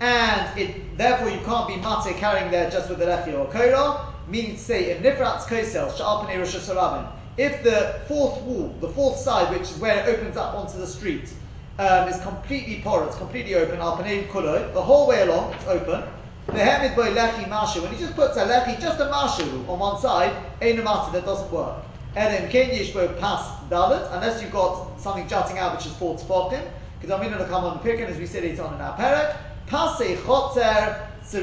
[0.00, 4.06] and it, therefore you can't be mate carrying there just with the lechi or koira,
[4.28, 9.52] meaning to say, if nifratz kosel sha'alpanei rosh if the fourth wall, the fourth side,
[9.56, 11.32] which is where it opens up onto the street,
[11.78, 16.02] um, is completely porous, completely open, alpanei kuloi, the whole way along, it's open,
[16.46, 19.78] the hemid boy lechi mashu, when he just puts a lechi, just a mashu on
[19.78, 21.76] one side, ain't a matter, that doesn't work.
[22.16, 26.64] Elim ken yishbo pas dalit, unless you've got something jutting out which is four tefachim,
[26.98, 28.96] because I'm going to come on the pickin as we said it's on in our
[28.96, 29.36] parak.
[29.68, 31.04] Pasei chotzer.
[31.30, 31.40] The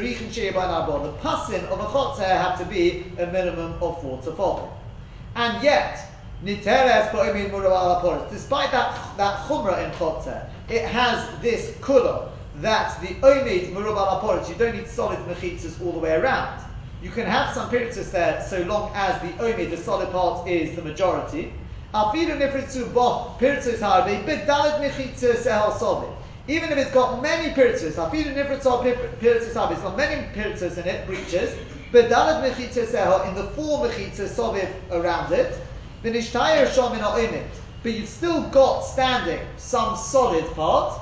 [1.22, 4.68] pasin of a chotzer have to be a minimum of four to tefachim.
[5.36, 6.10] And yet,
[6.44, 12.30] niteres al Despite that that chumrah in chotzer, it has this kula
[12.62, 16.66] that the omid murav al you don't need solid mechitzas all the way around.
[17.04, 20.76] You can have some piritus there so long as the omid, the solid part, is
[20.76, 21.54] the majority.
[21.94, 26.25] Afilu nifritzu harbe bedalet mechitzas.
[26.48, 28.84] Even if it's got many pirtzos, afilu nifritzah
[29.20, 31.56] pirtzos it's got many pirtzos in it, breaches,
[31.92, 35.58] but dalad mechitzah in the four mechitzos soviv around it,
[36.04, 41.02] v'nishtayir shom in it, but you've still got standing some solid part,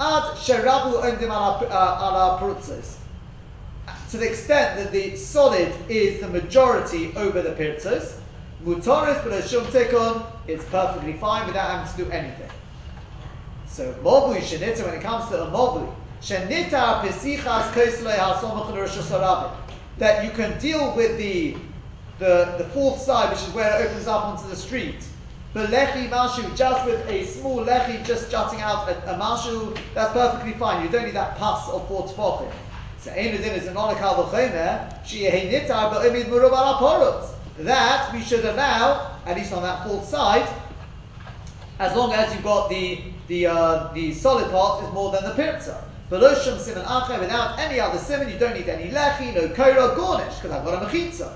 [0.00, 2.96] ad sherabu ondim ala uh, pirtzos.
[4.10, 8.14] To the extent that the solid is the majority over the pirtzos,
[8.64, 12.48] mutaris but shum tikon, it's perfectly fine without having to do anything.
[13.72, 19.56] So mobui shenita when it comes to a mobui shenita pesichas koslei hasomach
[19.96, 21.56] that you can deal with the
[22.18, 25.02] the the fourth side, which is where it opens up onto the street.
[25.54, 30.12] But lechi mashu, just with a small lechi just jutting out a, a mashu, that's
[30.12, 30.84] perfectly fine.
[30.84, 32.52] You don't need that pass of four tefachim.
[33.00, 39.36] So Einudin is a non-akal v'chomer, she'ehenitar ba'omid murub ala That we should allow, at
[39.36, 40.46] least on that fourth side,
[41.78, 45.30] as long as you've got the the uh, the solid part is more than the
[45.30, 45.84] pirza.
[46.10, 49.96] Below shum simon acher, without any other simon, you don't need any lechi, no koira,
[49.96, 51.32] gornish, because I've got a mechitza.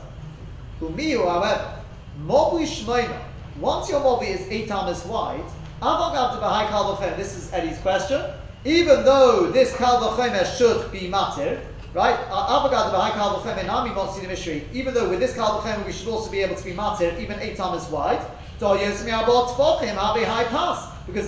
[0.82, 1.82] Umiyu, however,
[2.26, 3.18] mobi shmoina,
[3.58, 5.40] once your mobi is eight amas wide,
[5.80, 8.22] avagav high kalvachem, this is Eddie's question,
[8.66, 11.58] even though this kalvachem should be matir,
[11.94, 12.18] right?
[12.28, 16.54] Avagad high kalvachem nami motzi even though with this kalvachem we should also be able
[16.54, 18.20] to be matir, even eight amas wide,
[18.58, 21.26] so yes, me a high pass, because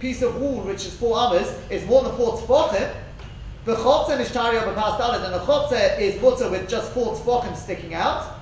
[0.00, 2.92] piece of wool, which is four amas, is more than four tefachim.
[3.64, 7.14] The chotze nishtari of a past dalid, and the chotze is butter with just four
[7.14, 8.34] tefachim sticking out.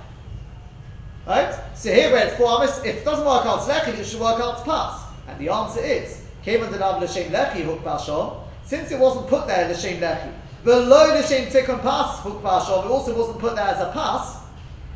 [1.27, 1.55] Right?
[1.75, 4.41] So here where it's four amas, if it doesn't work out lechi, it should work
[4.41, 5.01] out pass.
[5.29, 9.69] And the answer is, kevan denav l'shem lechi hook bashom, since it wasn't put there
[9.73, 10.33] l'shem lechi,
[10.65, 14.37] below l'shem tikkun pass hook bashom, it also wasn't put there as a pass.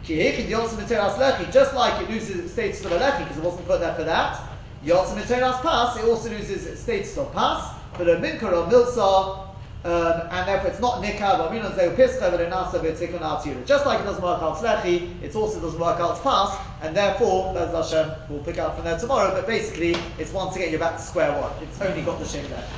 [0.05, 4.05] Just like it loses its status of a lechi because it wasn't put there for
[4.05, 4.47] that,
[4.85, 9.49] Yotzim Eteras Pass, it also loses its status of pass, but a Minkar or Milsa,
[9.85, 13.66] um, and therefore it's not Nikah, but Minon Zeu Pischa, but a Nasa B'Tikun Atira.
[13.66, 17.57] Just like it doesn't work out Slechi, it also doesn't work out pass, and therefore,
[17.59, 20.97] as Hashem, we'll pick up from there tomorrow, but basically, it's once again you're back
[20.97, 21.53] to square one.
[21.62, 22.64] It's only got the Shem there.